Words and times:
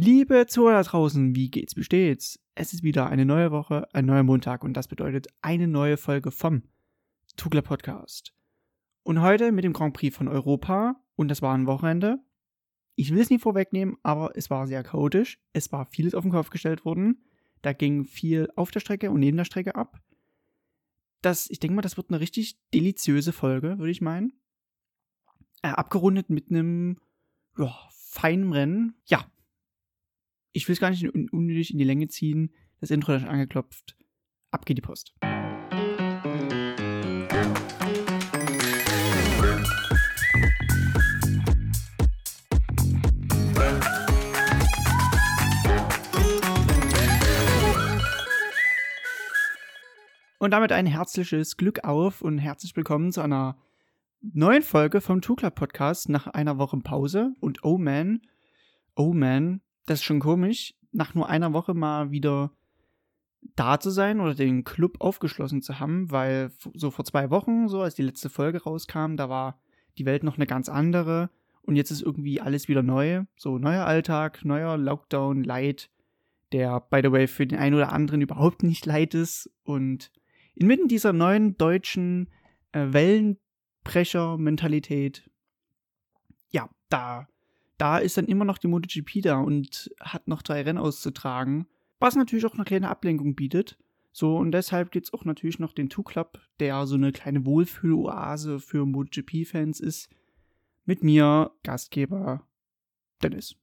Liebe 0.00 0.46
Zuhörer 0.46 0.84
draußen, 0.84 1.34
wie 1.34 1.50
geht's, 1.50 1.74
wie 1.74 1.82
steht's? 1.82 2.38
Es 2.54 2.72
ist 2.72 2.84
wieder 2.84 3.08
eine 3.08 3.24
neue 3.24 3.50
Woche, 3.50 3.88
ein 3.92 4.06
neuer 4.06 4.22
Montag 4.22 4.62
und 4.62 4.74
das 4.74 4.86
bedeutet 4.86 5.26
eine 5.42 5.66
neue 5.66 5.96
Folge 5.96 6.30
vom 6.30 6.62
Tugler 7.36 7.62
Podcast. 7.62 8.32
Und 9.02 9.20
heute 9.20 9.50
mit 9.50 9.64
dem 9.64 9.72
Grand 9.72 9.94
Prix 9.94 10.16
von 10.16 10.28
Europa 10.28 11.02
und 11.16 11.26
das 11.26 11.42
war 11.42 11.52
ein 11.52 11.66
Wochenende. 11.66 12.20
Ich 12.94 13.10
will 13.10 13.20
es 13.20 13.28
nicht 13.28 13.42
vorwegnehmen, 13.42 13.96
aber 14.04 14.36
es 14.36 14.50
war 14.50 14.68
sehr 14.68 14.84
chaotisch. 14.84 15.40
Es 15.52 15.72
war 15.72 15.84
vieles 15.86 16.14
auf 16.14 16.22
den 16.22 16.30
Kopf 16.30 16.50
gestellt 16.50 16.84
worden. 16.84 17.24
Da 17.62 17.72
ging 17.72 18.04
viel 18.04 18.48
auf 18.54 18.70
der 18.70 18.78
Strecke 18.78 19.10
und 19.10 19.18
neben 19.18 19.36
der 19.36 19.46
Strecke 19.46 19.74
ab. 19.74 20.00
Das, 21.22 21.50
ich 21.50 21.58
denke 21.58 21.74
mal, 21.74 21.82
das 21.82 21.96
wird 21.96 22.10
eine 22.10 22.20
richtig 22.20 22.56
deliziöse 22.72 23.32
Folge, 23.32 23.80
würde 23.80 23.90
ich 23.90 24.00
meinen. 24.00 24.32
Äh, 25.62 25.70
abgerundet 25.70 26.30
mit 26.30 26.52
einem 26.52 27.00
ja, 27.58 27.76
feinen 27.90 28.52
Rennen. 28.52 28.94
Ja, 29.06 29.26
ich 30.58 30.66
will 30.66 30.72
es 30.72 30.80
gar 30.80 30.90
nicht 30.90 31.08
unnötig 31.08 31.70
in 31.70 31.78
die 31.78 31.84
Länge 31.84 32.08
ziehen. 32.08 32.52
Das 32.80 32.90
Intro 32.90 33.12
ist 33.14 33.24
angeklopft. 33.24 33.96
Ab 34.50 34.66
geht 34.66 34.76
die 34.76 34.82
Post. 34.82 35.14
Und 50.40 50.50
damit 50.50 50.72
ein 50.72 50.86
herzliches 50.86 51.56
Glück 51.56 51.84
auf 51.84 52.20
und 52.20 52.38
herzlich 52.38 52.74
willkommen 52.74 53.12
zu 53.12 53.20
einer 53.20 53.56
neuen 54.20 54.62
Folge 54.62 55.00
vom 55.00 55.20
Two 55.20 55.36
Club 55.36 55.54
Podcast 55.54 56.08
nach 56.08 56.26
einer 56.26 56.58
Woche 56.58 56.78
Pause. 56.78 57.32
Und 57.38 57.62
oh 57.62 57.78
man, 57.78 58.22
oh 58.96 59.12
man, 59.12 59.60
das 59.90 60.00
ist 60.00 60.04
schon 60.04 60.20
komisch, 60.20 60.74
nach 60.92 61.14
nur 61.14 61.28
einer 61.28 61.52
Woche 61.52 61.74
mal 61.74 62.10
wieder 62.10 62.52
da 63.54 63.78
zu 63.78 63.90
sein 63.90 64.20
oder 64.20 64.34
den 64.34 64.64
Club 64.64 65.00
aufgeschlossen 65.00 65.62
zu 65.62 65.80
haben, 65.80 66.10
weil 66.10 66.50
so 66.74 66.90
vor 66.90 67.04
zwei 67.04 67.30
Wochen, 67.30 67.68
so 67.68 67.82
als 67.82 67.94
die 67.94 68.02
letzte 68.02 68.30
Folge 68.30 68.62
rauskam, 68.62 69.16
da 69.16 69.28
war 69.28 69.60
die 69.96 70.06
Welt 70.06 70.24
noch 70.24 70.36
eine 70.36 70.46
ganz 70.46 70.68
andere 70.68 71.30
und 71.68 71.76
jetzt 71.76 71.90
ist 71.90 72.00
irgendwie 72.00 72.40
alles 72.40 72.68
wieder 72.68 72.82
neu. 72.82 73.24
So 73.36 73.58
neuer 73.58 73.84
Alltag, 73.84 74.42
neuer 74.42 74.78
Lockdown, 74.78 75.44
Light, 75.44 75.90
der, 76.52 76.80
by 76.80 77.00
the 77.02 77.12
way, 77.12 77.26
für 77.26 77.46
den 77.46 77.58
einen 77.58 77.74
oder 77.74 77.92
anderen 77.92 78.22
überhaupt 78.22 78.62
nicht 78.62 78.86
leid 78.86 79.12
ist. 79.12 79.50
Und 79.64 80.10
inmitten 80.54 80.88
dieser 80.88 81.12
neuen 81.12 81.58
deutschen 81.58 82.30
äh, 82.72 82.86
Wellenbrecher-Mentalität, 82.90 85.28
ja, 86.48 86.70
da 86.88 87.28
da 87.78 87.98
ist 87.98 88.16
dann 88.16 88.26
immer 88.26 88.44
noch 88.44 88.58
die 88.58 88.68
MotoGP 88.68 89.22
da 89.22 89.38
und 89.38 89.90
hat 90.00 90.28
noch 90.28 90.42
drei 90.42 90.62
Rennen 90.62 90.78
auszutragen, 90.78 91.66
was 92.00 92.16
natürlich 92.16 92.44
auch 92.44 92.54
eine 92.54 92.64
kleine 92.64 92.90
Ablenkung 92.90 93.34
bietet. 93.34 93.78
So, 94.12 94.36
und 94.36 94.50
deshalb 94.52 94.90
gibt 94.90 95.06
es 95.06 95.14
auch 95.14 95.24
natürlich 95.24 95.60
noch 95.60 95.72
den 95.72 95.88
Two 95.88 96.02
Club, 96.02 96.40
der 96.58 96.86
so 96.86 96.96
eine 96.96 97.12
kleine 97.12 97.46
Wohlfühloase 97.46 98.58
für 98.58 98.84
MotoGP-Fans 98.84 99.78
ist. 99.78 100.10
Mit 100.84 101.04
mir, 101.04 101.52
Gastgeber 101.62 102.46
Dennis. 103.22 103.56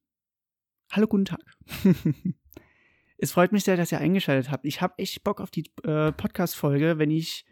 Hallo, 0.92 1.08
guten 1.08 1.26
Tag. 1.26 1.44
es 3.18 3.32
freut 3.32 3.52
mich 3.52 3.64
sehr, 3.64 3.76
dass 3.76 3.92
ihr 3.92 4.00
eingeschaltet 4.00 4.52
habt. 4.52 4.66
Ich 4.66 4.82
habe 4.82 4.98
echt 4.98 5.24
Bock 5.24 5.42
auf 5.42 5.52
die 5.52 5.66
äh, 5.84 6.12
Podcast-Folge, 6.12 7.00
wenn 7.00 7.12
ich 7.12 7.46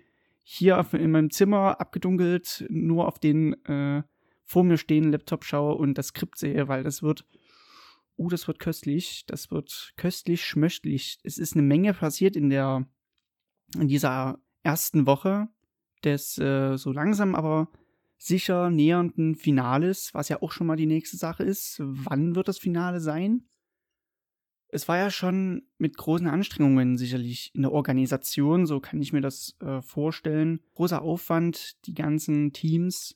hier 0.43 0.79
auf, 0.79 0.93
in 0.93 1.11
meinem 1.11 1.29
Zimmer 1.29 1.79
abgedunkelt 1.81 2.65
nur 2.69 3.07
auf 3.07 3.19
den 3.19 3.53
äh, 3.65 4.03
vor 4.45 4.63
mir 4.63 4.77
stehen, 4.77 5.11
Laptop 5.11 5.45
schaue 5.45 5.75
und 5.75 5.97
das 5.97 6.07
Skript 6.07 6.37
sehe, 6.37 6.67
weil 6.67 6.83
das 6.83 7.01
wird, 7.01 7.25
oh, 8.15 8.29
das 8.29 8.47
wird 8.47 8.59
köstlich, 8.59 9.25
das 9.25 9.51
wird 9.51 9.93
köstlich, 9.97 10.45
schmöchtlich. 10.45 11.19
Es 11.23 11.37
ist 11.37 11.53
eine 11.53 11.63
Menge 11.63 11.93
passiert 11.93 12.35
in 12.35 12.49
der, 12.49 12.87
in 13.75 13.87
dieser 13.87 14.39
ersten 14.63 15.05
Woche 15.05 15.47
des 16.03 16.37
äh, 16.37 16.77
so 16.77 16.91
langsam 16.91 17.35
aber 17.35 17.69
sicher 18.17 18.69
nähernden 18.69 19.35
Finales, 19.35 20.13
was 20.13 20.29
ja 20.29 20.41
auch 20.41 20.51
schon 20.51 20.67
mal 20.67 20.77
die 20.77 20.85
nächste 20.85 21.17
Sache 21.17 21.43
ist. 21.43 21.77
Wann 21.79 22.35
wird 22.35 22.47
das 22.47 22.57
Finale 22.57 22.99
sein? 22.99 23.43
Es 24.69 24.87
war 24.87 24.97
ja 24.97 25.11
schon 25.11 25.67
mit 25.77 25.97
großen 25.97 26.27
Anstrengungen 26.27 26.97
sicherlich 26.97 27.51
in 27.53 27.61
der 27.61 27.71
Organisation, 27.71 28.65
so 28.65 28.79
kann 28.79 29.01
ich 29.01 29.13
mir 29.13 29.21
das 29.21 29.55
äh, 29.59 29.81
vorstellen. 29.81 30.61
Großer 30.73 31.01
Aufwand, 31.01 31.85
die 31.85 31.93
ganzen 31.93 32.53
Teams 32.53 33.15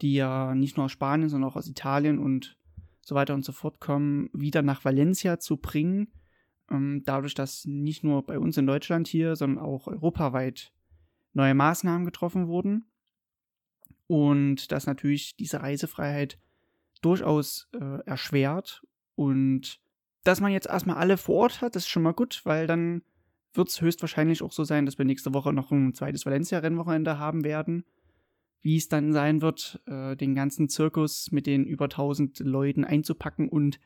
die 0.00 0.14
ja 0.14 0.54
nicht 0.54 0.76
nur 0.76 0.86
aus 0.86 0.92
Spanien, 0.92 1.28
sondern 1.28 1.50
auch 1.50 1.56
aus 1.56 1.68
Italien 1.68 2.18
und 2.18 2.56
so 3.00 3.14
weiter 3.14 3.34
und 3.34 3.44
so 3.44 3.52
fort 3.52 3.80
kommen, 3.80 4.28
wieder 4.32 4.62
nach 4.62 4.84
Valencia 4.84 5.38
zu 5.38 5.56
bringen. 5.56 6.08
Ähm, 6.70 7.02
dadurch, 7.04 7.34
dass 7.34 7.64
nicht 7.64 8.02
nur 8.02 8.26
bei 8.26 8.38
uns 8.38 8.56
in 8.56 8.66
Deutschland 8.66 9.06
hier, 9.06 9.36
sondern 9.36 9.64
auch 9.64 9.86
europaweit 9.86 10.72
neue 11.32 11.54
Maßnahmen 11.54 12.04
getroffen 12.04 12.48
wurden. 12.48 12.90
Und 14.08 14.72
dass 14.72 14.86
natürlich 14.86 15.36
diese 15.36 15.62
Reisefreiheit 15.62 16.38
durchaus 17.00 17.68
äh, 17.72 18.00
erschwert. 18.04 18.82
Und 19.14 19.80
dass 20.24 20.40
man 20.40 20.52
jetzt 20.52 20.66
erstmal 20.66 20.96
alle 20.96 21.16
vor 21.16 21.36
Ort 21.36 21.60
hat, 21.60 21.76
das 21.76 21.84
ist 21.84 21.88
schon 21.88 22.02
mal 22.02 22.14
gut, 22.14 22.40
weil 22.44 22.66
dann 22.66 23.02
wird 23.54 23.68
es 23.68 23.80
höchstwahrscheinlich 23.80 24.42
auch 24.42 24.52
so 24.52 24.64
sein, 24.64 24.84
dass 24.84 24.98
wir 24.98 25.04
nächste 25.04 25.32
Woche 25.32 25.52
noch 25.52 25.70
ein 25.70 25.94
zweites 25.94 26.26
Valencia-Rennwochenende 26.26 27.18
haben 27.18 27.44
werden 27.44 27.84
wie 28.66 28.78
es 28.78 28.88
dann 28.88 29.12
sein 29.12 29.42
wird, 29.42 29.80
äh, 29.86 30.16
den 30.16 30.34
ganzen 30.34 30.68
Zirkus 30.68 31.30
mit 31.30 31.46
den 31.46 31.66
über 31.66 31.84
1000 31.84 32.40
Leuten 32.40 32.84
einzupacken 32.84 33.48
und 33.48 33.78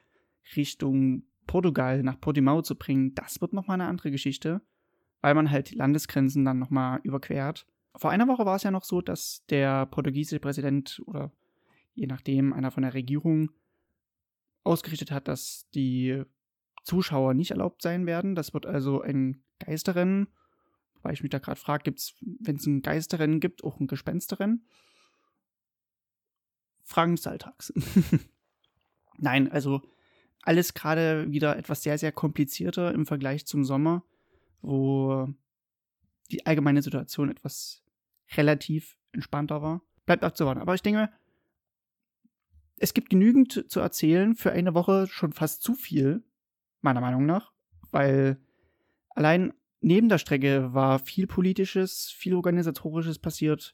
Richtung 0.57 1.25
Portugal 1.47 2.03
nach 2.03 2.19
Portimao 2.19 2.63
zu 2.63 2.77
bringen, 2.77 3.15
das 3.15 3.43
wird 3.43 3.53
nochmal 3.53 3.79
eine 3.79 3.91
andere 3.91 4.11
Geschichte, 4.11 4.63
weil 5.21 5.35
man 5.35 5.51
halt 5.51 5.71
die 5.71 5.75
Landesgrenzen 5.75 6.47
dann 6.47 6.59
nochmal 6.59 7.01
überquert. 7.03 7.67
Vor 7.95 8.11
einer 8.11 8.27
Woche 8.27 8.47
war 8.47 8.57
es 8.57 8.63
ja 8.63 8.71
noch 8.71 8.85
so, 8.85 9.03
dass 9.03 9.45
der 9.51 9.85
portugiesische 9.85 10.41
Präsident 10.41 11.03
oder 11.05 11.31
je 11.93 12.07
nachdem 12.07 12.55
einer 12.55 12.71
von 12.71 12.83
der 12.83 12.95
Regierung 12.95 13.51
ausgerichtet 14.65 15.11
hat, 15.11 15.29
dass 15.29 15.69
die 15.75 16.23
Zuschauer 16.85 17.35
nicht 17.35 17.51
erlaubt 17.51 17.83
sein 17.83 18.07
werden. 18.07 18.35
Das 18.35 18.55
wird 18.55 18.65
also 18.65 19.03
ein 19.03 19.45
Geisterrennen 19.59 20.29
weil 21.03 21.15
ich 21.15 21.22
mich 21.22 21.31
da 21.31 21.38
gerade 21.38 21.61
frage, 21.61 21.84
gibt 21.84 21.99
es, 22.00 22.15
wenn 22.21 22.56
es 22.56 22.66
ein 22.66 22.83
Geisterrennen 22.83 23.41
gibt, 23.41 23.65
auch 23.65 23.81
ein 23.81 23.87
Gespensterrennen? 23.87 24.66
Fragen 26.83 27.16
des 27.16 27.27
Alltags. 27.27 27.72
Nein, 29.19 29.50
also 29.50 29.83
alles 30.43 30.75
gerade 30.75 31.31
wieder 31.31 31.56
etwas 31.56 31.83
sehr, 31.83 31.99
sehr 31.99 32.12
komplizierter 32.12 32.93
im 32.93 33.06
Vergleich 33.06 33.47
zum 33.47 33.65
Sommer, 33.65 34.03
wo 34.62 35.28
die 36.31 36.47
allgemeine 36.47 36.83
Situation 36.83 37.31
etwas 37.31 37.83
relativ 38.37 38.97
entspannter 39.12 39.62
war. 39.62 39.83
Bleibt 40.06 40.25
abzuwarten. 40.25 40.60
Aber 40.60 40.75
ich 40.75 40.83
denke, 40.83 41.10
es 42.78 42.94
gibt 42.94 43.10
genügend 43.10 43.71
zu 43.71 43.81
erzählen 43.81 44.34
für 44.34 44.53
eine 44.53 44.75
Woche 44.75 45.06
schon 45.06 45.33
fast 45.33 45.62
zu 45.62 45.75
viel, 45.75 46.25
meiner 46.81 47.00
Meinung 47.00 47.27
nach, 47.27 47.53
weil 47.91 48.41
allein 49.10 49.53
neben 49.81 50.09
der 50.09 50.19
Strecke 50.19 50.73
war 50.73 50.99
viel 50.99 51.27
Politisches, 51.27 52.11
viel 52.11 52.35
Organisatorisches 52.35 53.19
passiert, 53.19 53.73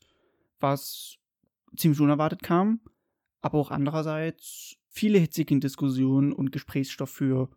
was 0.60 1.18
ziemlich 1.76 2.00
unerwartet 2.00 2.42
kam, 2.42 2.80
aber 3.40 3.58
auch 3.58 3.70
andererseits 3.70 4.76
viele 4.88 5.18
hitzige 5.18 5.58
Diskussionen 5.58 6.32
und 6.32 6.52
Gesprächsstoff 6.52 7.10
für, 7.10 7.50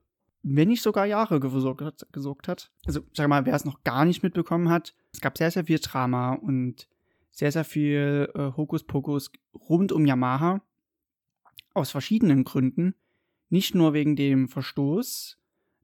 wenn 0.43 0.67
nicht 0.67 0.81
sogar 0.81 1.05
Jahre 1.05 1.39
gesorgt 1.39 1.81
hat, 1.81 2.07
gesorgt 2.11 2.47
hat. 2.47 2.71
Also, 2.85 3.01
sag 3.13 3.29
mal, 3.29 3.45
wer 3.45 3.55
es 3.55 3.65
noch 3.65 3.83
gar 3.83 4.05
nicht 4.05 4.23
mitbekommen 4.23 4.69
hat, 4.69 4.93
es 5.13 5.21
gab 5.21 5.37
sehr, 5.37 5.51
sehr 5.51 5.65
viel 5.65 5.79
Drama 5.79 6.33
und 6.33 6.87
sehr, 7.31 7.51
sehr 7.51 7.63
viel 7.63 8.29
äh, 8.35 8.51
Hokuspokus 8.57 9.31
rund 9.53 9.91
um 9.91 10.05
Yamaha. 10.05 10.61
Aus 11.73 11.91
verschiedenen 11.91 12.43
Gründen. 12.43 12.95
Nicht 13.49 13.75
nur 13.75 13.93
wegen 13.93 14.15
dem 14.15 14.49
Verstoß, 14.49 15.37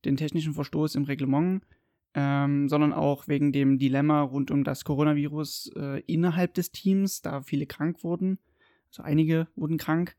den 0.04 0.18
technischen 0.18 0.54
Verstoß 0.54 0.95
im 0.95 1.06
Reglement, 1.06 1.63
ähm, 2.15 2.69
sondern 2.69 2.94
auch 2.94 3.27
wegen 3.27 3.51
dem 3.51 3.77
Dilemma 3.77 4.21
rund 4.21 4.50
um 4.50 4.63
das 4.63 4.85
Coronavirus 4.85 5.71
äh, 5.75 6.01
innerhalb 6.07 6.53
des 6.53 6.71
Teams, 6.71 7.21
da 7.21 7.41
viele 7.41 7.65
krank 7.65 8.03
wurden. 8.03 8.39
Also 8.88 9.03
einige 9.03 9.47
wurden 9.56 9.77
krank 9.77 10.15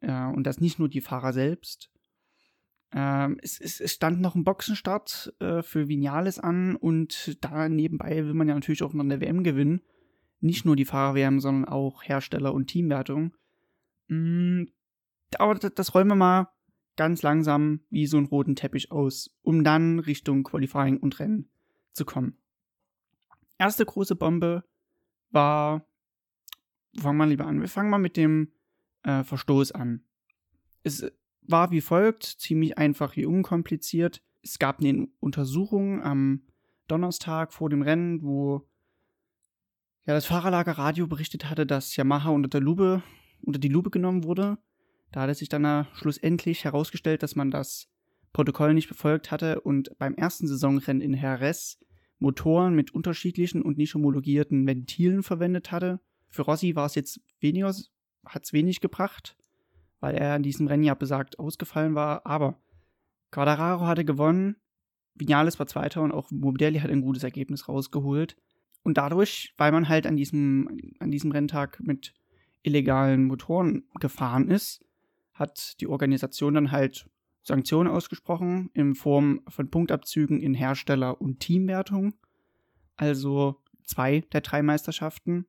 äh, 0.00 0.26
und 0.26 0.44
das 0.44 0.60
nicht 0.60 0.80
nur 0.80 0.88
die 0.88 1.00
Fahrer 1.00 1.32
selbst. 1.32 1.90
Ähm, 2.92 3.38
es, 3.42 3.60
es, 3.60 3.80
es, 3.80 3.92
stand 3.92 4.20
noch 4.20 4.34
ein 4.34 4.42
Boxenstart 4.42 5.34
äh, 5.38 5.62
für 5.62 5.88
Vinales 5.88 6.40
an 6.40 6.74
und 6.74 7.38
da 7.40 7.68
nebenbei 7.68 8.24
will 8.24 8.34
man 8.34 8.48
ja 8.48 8.54
natürlich 8.54 8.82
auch 8.82 8.92
noch 8.92 9.04
eine 9.04 9.20
WM 9.20 9.44
gewinnen. 9.44 9.82
Nicht 10.40 10.64
nur 10.64 10.76
die 10.76 10.84
Fahrer-WM, 10.84 11.40
sondern 11.40 11.66
auch 11.66 12.02
Hersteller- 12.02 12.54
und 12.54 12.66
Teamwertung. 12.66 13.34
Mm, 14.08 14.64
aber 15.38 15.54
das, 15.54 15.74
das 15.74 15.94
rollen 15.94 16.08
wir 16.08 16.16
mal 16.16 16.48
ganz 16.96 17.22
langsam 17.22 17.80
wie 17.90 18.06
so 18.06 18.16
einen 18.16 18.26
roten 18.26 18.56
Teppich 18.56 18.90
aus, 18.90 19.34
um 19.42 19.64
dann 19.64 19.98
Richtung 19.98 20.42
Qualifying 20.42 20.98
und 20.98 21.18
Rennen 21.18 21.48
zu 21.92 22.04
kommen. 22.04 22.36
Erste 23.58 23.84
große 23.84 24.16
Bombe 24.16 24.64
war, 25.30 25.86
fangen 26.98 27.18
wir 27.18 27.26
lieber 27.26 27.46
an, 27.46 27.60
wir 27.60 27.68
fangen 27.68 27.90
mal 27.90 27.98
mit 27.98 28.16
dem 28.16 28.52
äh, 29.02 29.24
Verstoß 29.24 29.72
an. 29.72 30.02
Es 30.82 31.04
war 31.42 31.70
wie 31.70 31.80
folgt, 31.80 32.24
ziemlich 32.24 32.78
einfach 32.78 33.16
wie 33.16 33.26
unkompliziert. 33.26 34.22
Es 34.42 34.58
gab 34.58 34.80
eine 34.80 35.08
Untersuchung 35.20 36.02
am 36.02 36.42
Donnerstag 36.86 37.52
vor 37.52 37.70
dem 37.70 37.82
Rennen, 37.82 38.22
wo 38.22 38.68
ja, 40.06 40.14
das 40.14 40.26
Fahrerlager 40.26 40.72
Radio 40.72 41.06
berichtet 41.06 41.50
hatte, 41.50 41.66
dass 41.66 41.96
Yamaha 41.96 42.30
unter 42.30 42.48
der 42.48 42.60
Lupe, 42.60 43.02
unter 43.42 43.58
die 43.58 43.68
Lupe 43.68 43.90
genommen 43.90 44.24
wurde. 44.24 44.58
Da 45.12 45.22
hat 45.22 45.30
es 45.30 45.38
sich 45.38 45.48
dann 45.48 45.86
schlussendlich 45.94 46.64
herausgestellt, 46.64 47.22
dass 47.22 47.36
man 47.36 47.50
das 47.50 47.88
Protokoll 48.32 48.74
nicht 48.74 48.88
befolgt 48.88 49.30
hatte 49.30 49.60
und 49.60 49.96
beim 49.98 50.14
ersten 50.14 50.46
Saisonrennen 50.46 51.00
in 51.00 51.14
Jerez 51.14 51.78
Motoren 52.18 52.74
mit 52.74 52.94
unterschiedlichen 52.94 53.62
und 53.62 53.78
nicht 53.78 53.94
homologierten 53.94 54.66
Ventilen 54.66 55.22
verwendet 55.22 55.70
hatte. 55.70 56.00
Für 56.28 56.42
Rossi 56.42 56.74
war 56.74 56.86
es 56.86 56.94
jetzt 56.94 57.20
weniger, 57.40 57.74
hat 58.24 58.44
es 58.44 58.52
wenig 58.52 58.80
gebracht, 58.80 59.36
weil 60.00 60.14
er 60.14 60.36
in 60.36 60.42
diesem 60.42 60.66
Rennen 60.66 60.82
ja 60.82 60.94
besagt 60.94 61.38
ausgefallen 61.38 61.94
war, 61.94 62.26
aber 62.26 62.58
Quadraro 63.30 63.86
hatte 63.86 64.04
gewonnen, 64.04 64.56
Vinales 65.14 65.58
war 65.58 65.66
Zweiter 65.66 66.02
und 66.02 66.12
auch 66.12 66.30
Morbidelli 66.30 66.80
hat 66.80 66.90
ein 66.90 67.00
gutes 67.00 67.24
Ergebnis 67.24 67.68
rausgeholt. 67.68 68.36
Und 68.82 68.98
dadurch, 68.98 69.54
weil 69.56 69.72
man 69.72 69.88
halt 69.88 70.06
an 70.06 70.16
diesem, 70.16 70.92
an 71.00 71.10
diesem 71.10 71.32
Renntag 71.32 71.80
mit 71.80 72.14
illegalen 72.62 73.24
Motoren 73.24 73.84
gefahren 73.98 74.48
ist, 74.48 74.84
hat 75.36 75.80
die 75.80 75.86
Organisation 75.86 76.54
dann 76.54 76.72
halt 76.72 77.08
Sanktionen 77.42 77.88
ausgesprochen 77.88 78.70
in 78.74 78.94
Form 78.94 79.42
von 79.48 79.70
Punktabzügen 79.70 80.40
in 80.40 80.54
Hersteller- 80.54 81.20
und 81.20 81.40
Teamwertung. 81.40 82.14
Also 82.96 83.62
zwei 83.84 84.20
der 84.32 84.40
drei 84.40 84.62
Meisterschaften. 84.62 85.46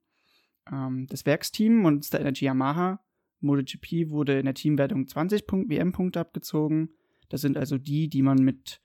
Ähm, 0.72 1.08
das 1.10 1.26
Werksteam 1.26 1.78
Monster 1.78 2.20
Energy 2.20 2.46
Yamaha 2.46 3.00
MotoGP 3.40 4.10
wurde 4.10 4.40
in 4.40 4.46
der 4.46 4.54
Teamwertung 4.54 5.08
20 5.08 5.44
WM-Punkte 5.48 6.20
abgezogen. 6.20 6.90
Das 7.30 7.42
sind 7.42 7.58
also 7.58 7.78
die, 7.78 8.10
die 8.10 8.22
man 8.22 8.40
mit 8.40 8.82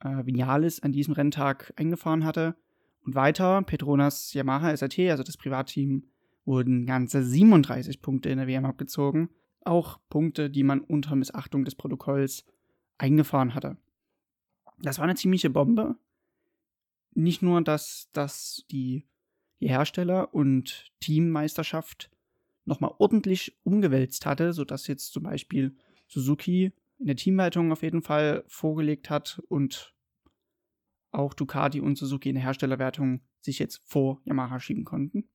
äh, 0.00 0.24
Vinales 0.24 0.82
an 0.82 0.92
diesem 0.92 1.14
Renntag 1.14 1.72
eingefahren 1.76 2.24
hatte. 2.24 2.56
Und 3.04 3.14
weiter, 3.14 3.62
Petronas 3.62 4.32
Yamaha 4.34 4.74
SRT, 4.76 5.10
also 5.10 5.22
das 5.22 5.36
Privatteam, 5.36 6.04
wurden 6.44 6.86
ganze 6.86 7.22
37 7.22 8.00
Punkte 8.00 8.30
in 8.30 8.38
der 8.38 8.46
WM 8.46 8.64
abgezogen. 8.64 9.28
Auch 9.68 10.00
Punkte, 10.08 10.48
die 10.48 10.62
man 10.62 10.80
unter 10.80 11.14
Missachtung 11.14 11.66
des 11.66 11.74
Protokolls 11.74 12.46
eingefahren 12.96 13.54
hatte. 13.54 13.76
Das 14.78 14.98
war 14.98 15.04
eine 15.04 15.14
ziemliche 15.14 15.50
Bombe. 15.50 15.96
Nicht 17.12 17.42
nur, 17.42 17.60
dass, 17.62 18.08
dass 18.12 18.64
die, 18.70 19.06
die 19.60 19.68
Hersteller- 19.68 20.32
und 20.32 20.90
Teammeisterschaft 21.00 22.10
nochmal 22.64 22.94
ordentlich 22.96 23.58
umgewälzt 23.62 24.24
hatte, 24.24 24.54
sodass 24.54 24.86
jetzt 24.86 25.12
zum 25.12 25.24
Beispiel 25.24 25.76
Suzuki 26.06 26.72
in 26.98 27.06
der 27.06 27.16
Teamleitung 27.16 27.70
auf 27.70 27.82
jeden 27.82 28.00
Fall 28.00 28.44
vorgelegt 28.48 29.10
hat 29.10 29.42
und 29.48 29.94
auch 31.10 31.34
Ducati 31.34 31.80
und 31.80 31.98
Suzuki 31.98 32.30
in 32.30 32.36
der 32.36 32.44
Herstellerwertung 32.44 33.20
sich 33.40 33.58
jetzt 33.58 33.82
vor 33.84 34.22
Yamaha 34.24 34.60
schieben 34.60 34.84
konnten. 34.84 35.28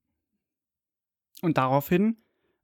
Und 1.43 1.57
daraufhin, 1.59 2.17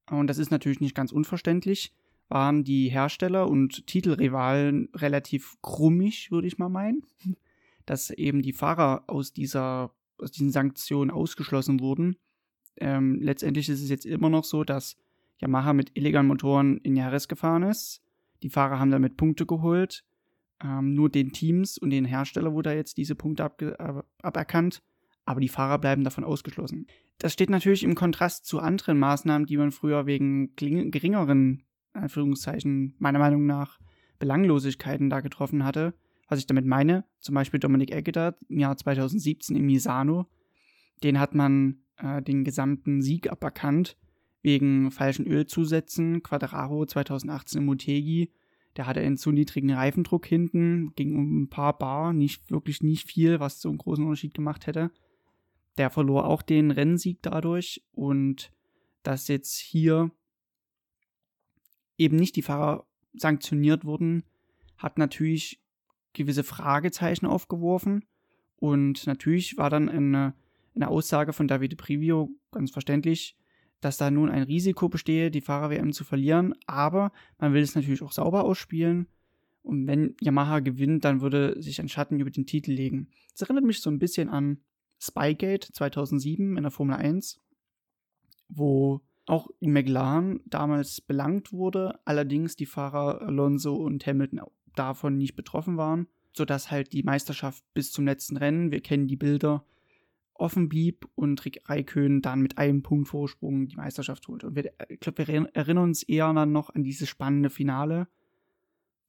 und 0.09 0.27
das 0.27 0.37
ist 0.37 0.51
natürlich 0.51 0.79
nicht 0.79 0.95
ganz 0.95 1.11
unverständlich, 1.11 1.93
waren 2.29 2.63
die 2.63 2.89
Hersteller 2.89 3.47
und 3.47 3.87
Titelrivalen 3.87 4.89
relativ 4.95 5.57
krummig, 5.61 6.31
würde 6.31 6.47
ich 6.47 6.57
mal 6.57 6.69
meinen, 6.69 7.03
dass 7.85 8.09
eben 8.11 8.41
die 8.41 8.53
Fahrer 8.53 9.03
aus 9.07 9.33
dieser 9.33 9.91
aus 10.19 10.31
diesen 10.31 10.51
Sanktionen 10.51 11.11
ausgeschlossen 11.11 11.79
wurden. 11.79 12.17
Ähm, 12.77 13.21
letztendlich 13.21 13.69
ist 13.69 13.81
es 13.81 13.89
jetzt 13.89 14.05
immer 14.05 14.29
noch 14.29 14.43
so, 14.43 14.63
dass 14.63 14.97
Yamaha 15.39 15.73
mit 15.73 15.91
illegalen 15.93 16.27
Motoren 16.27 16.77
in 16.79 16.95
Jahres 16.95 17.27
gefahren 17.27 17.63
ist. 17.63 18.01
Die 18.43 18.49
Fahrer 18.49 18.79
haben 18.79 18.91
damit 18.91 19.17
Punkte 19.17 19.45
geholt. 19.45 20.03
Ähm, 20.63 20.93
nur 20.93 21.09
den 21.09 21.31
Teams 21.31 21.77
und 21.77 21.89
den 21.89 22.05
Hersteller 22.05 22.53
wurde 22.53 22.73
jetzt 22.73 22.97
diese 22.97 23.15
Punkte 23.15 23.49
aberkannt, 24.21 24.81
aber 25.25 25.39
die 25.39 25.47
Fahrer 25.47 25.77
bleiben 25.77 26.03
davon 26.03 26.25
ausgeschlossen. 26.25 26.87
Das 27.19 27.33
steht 27.33 27.49
natürlich 27.49 27.83
im 27.83 27.95
Kontrast 27.95 28.45
zu 28.45 28.59
anderen 28.59 28.97
Maßnahmen, 28.97 29.45
die 29.45 29.57
man 29.57 29.71
früher 29.71 30.05
wegen 30.05 30.55
geringeren, 30.55 31.63
Anführungszeichen, 31.93 32.95
meiner 32.97 33.19
Meinung 33.19 33.45
nach, 33.45 33.79
Belanglosigkeiten 34.17 35.09
da 35.09 35.21
getroffen 35.21 35.63
hatte. 35.63 35.93
Was 36.27 36.39
ich 36.39 36.47
damit 36.47 36.65
meine, 36.65 37.05
zum 37.19 37.35
Beispiel 37.35 37.59
Dominik 37.59 37.91
Egger 37.93 38.35
im 38.47 38.59
Jahr 38.59 38.77
2017 38.77 39.55
in 39.55 39.65
Misano, 39.65 40.27
den 41.03 41.19
hat 41.19 41.35
man 41.35 41.83
äh, 41.97 42.21
den 42.21 42.43
gesamten 42.43 43.01
Sieg 43.01 43.31
aberkannt 43.31 43.97
wegen 44.41 44.91
falschen 44.91 45.25
Ölzusätzen. 45.27 46.23
Quadraro 46.23 46.85
2018 46.85 47.59
im 47.59 47.65
Motegi 47.65 48.31
der 48.79 48.87
hatte 48.87 49.01
einen 49.01 49.17
zu 49.17 49.31
niedrigen 49.31 49.71
Reifendruck 49.71 50.25
hinten, 50.25 50.93
ging 50.95 51.15
um 51.15 51.41
ein 51.41 51.49
paar 51.49 51.77
Bar, 51.77 52.13
nicht 52.13 52.49
wirklich 52.51 52.81
nicht 52.81 53.07
viel, 53.07 53.39
was 53.39 53.59
so 53.59 53.69
einen 53.69 53.77
großen 53.77 54.05
Unterschied 54.05 54.33
gemacht 54.33 54.67
hätte. 54.67 54.91
Der 55.79 55.89
verlor 55.89 56.27
auch 56.27 56.41
den 56.41 56.71
Rennsieg 56.71 57.19
dadurch 57.21 57.81
und 57.93 58.51
dass 59.01 59.29
jetzt 59.29 59.57
hier 59.57 60.11
eben 61.97 62.17
nicht 62.17 62.35
die 62.35 62.41
Fahrer 62.41 62.85
sanktioniert 63.13 63.85
wurden, 63.85 64.23
hat 64.77 64.97
natürlich 64.97 65.63
gewisse 66.11 66.43
Fragezeichen 66.43 67.25
aufgeworfen. 67.25 68.03
Und 68.57 69.07
natürlich 69.07 69.57
war 69.57 69.69
dann 69.69 69.87
eine, 69.87 70.33
eine 70.75 70.89
Aussage 70.89 71.31
von 71.31 71.47
Davide 71.47 71.77
Privio 71.77 72.29
ganz 72.51 72.71
verständlich, 72.71 73.37
dass 73.79 73.95
da 73.95 74.11
nun 74.11 74.29
ein 74.29 74.43
Risiko 74.43 74.89
bestehe, 74.89 75.31
die 75.31 75.39
Fahrer-WM 75.39 75.93
zu 75.93 76.03
verlieren, 76.03 76.55
aber 76.65 77.13
man 77.37 77.53
will 77.53 77.61
es 77.61 77.75
natürlich 77.75 78.01
auch 78.01 78.11
sauber 78.11 78.43
ausspielen. 78.43 79.07
Und 79.61 79.87
wenn 79.87 80.17
Yamaha 80.19 80.59
gewinnt, 80.59 81.05
dann 81.05 81.21
würde 81.21 81.61
sich 81.61 81.79
ein 81.79 81.87
Schatten 81.87 82.19
über 82.19 82.31
den 82.31 82.45
Titel 82.45 82.73
legen. 82.73 83.07
Das 83.31 83.43
erinnert 83.43 83.63
mich 83.63 83.79
so 83.79 83.89
ein 83.89 83.99
bisschen 83.99 84.27
an 84.27 84.59
Spygate 84.99 85.71
2007 85.71 86.57
in 86.57 86.63
der 86.63 86.71
Formel 86.71 86.95
1, 86.95 87.39
wo 88.49 89.01
auch 89.25 89.47
McLaren 89.59 90.41
damals 90.45 91.01
belangt 91.01 91.53
wurde, 91.53 91.99
allerdings 92.05 92.55
die 92.55 92.65
Fahrer 92.65 93.21
Alonso 93.21 93.75
und 93.75 94.05
Hamilton 94.05 94.41
davon 94.75 95.17
nicht 95.17 95.35
betroffen 95.35 95.77
waren, 95.77 96.07
sodass 96.33 96.71
halt 96.71 96.93
die 96.93 97.03
Meisterschaft 97.03 97.63
bis 97.73 97.91
zum 97.91 98.05
letzten 98.05 98.37
Rennen, 98.37 98.71
wir 98.71 98.81
kennen 98.81 99.07
die 99.07 99.15
Bilder, 99.15 99.65
offen 100.33 100.69
blieb 100.69 101.07
und 101.15 101.43
Rick 101.45 101.69
Raikön 101.69 102.21
dann 102.21 102.41
mit 102.41 102.57
einem 102.57 102.81
Punkt 102.81 103.09
Vorsprung 103.09 103.67
die 103.67 103.75
Meisterschaft 103.75 104.27
holte. 104.27 104.47
Und 104.47 104.55
wir, 104.55 104.71
ich 104.87 104.99
glaube, 104.99 105.27
wir 105.27 105.49
erinnern 105.53 105.83
uns 105.83 106.03
eher 106.03 106.33
dann 106.33 106.51
noch 106.51 106.73
an 106.73 106.83
dieses 106.83 107.09
spannende 107.09 107.49
Finale, 107.49 108.07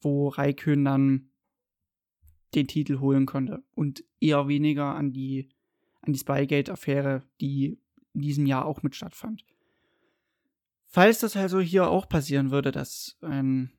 wo 0.01 0.29
Raikön 0.29 0.85
dann 0.85 1.31
den 2.55 2.67
Titel 2.67 2.99
holen 2.99 3.27
konnte 3.27 3.63
und 3.75 4.05
eher 4.21 4.49
weniger 4.49 4.95
an 4.95 5.13
die, 5.13 5.49
an 6.03 6.13
die 6.13 6.19
Spygate-Affäre, 6.19 7.23
die 7.41 7.79
in 8.15 8.23
diesem 8.23 8.47
Jahr 8.47 8.67
auch 8.67 8.83
mit 8.83 8.95
stattfand. 8.95 9.45
Falls 10.87 11.21
das 11.21 11.37
also 11.37 11.61
hier 11.61 11.89
auch 11.89 12.09
passieren 12.09 12.51
würde, 12.51 12.73
dass, 12.73 13.17
ähm, 13.23 13.71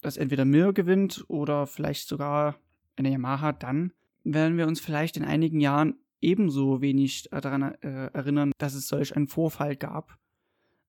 dass 0.00 0.16
entweder 0.16 0.44
Mir 0.44 0.72
gewinnt 0.72 1.24
oder 1.28 1.66
vielleicht 1.66 2.08
sogar 2.08 2.58
eine 2.96 3.10
Yamaha, 3.10 3.52
dann 3.52 3.92
werden 4.24 4.56
wir 4.56 4.66
uns 4.66 4.80
vielleicht 4.80 5.16
in 5.16 5.24
einigen 5.24 5.60
Jahren 5.60 5.96
ebenso 6.20 6.80
wenig 6.80 7.28
daran 7.30 7.74
äh, 7.82 8.06
erinnern, 8.12 8.52
dass 8.58 8.74
es 8.74 8.88
solch 8.88 9.14
einen 9.14 9.28
Vorfall 9.28 9.76
gab. 9.76 10.18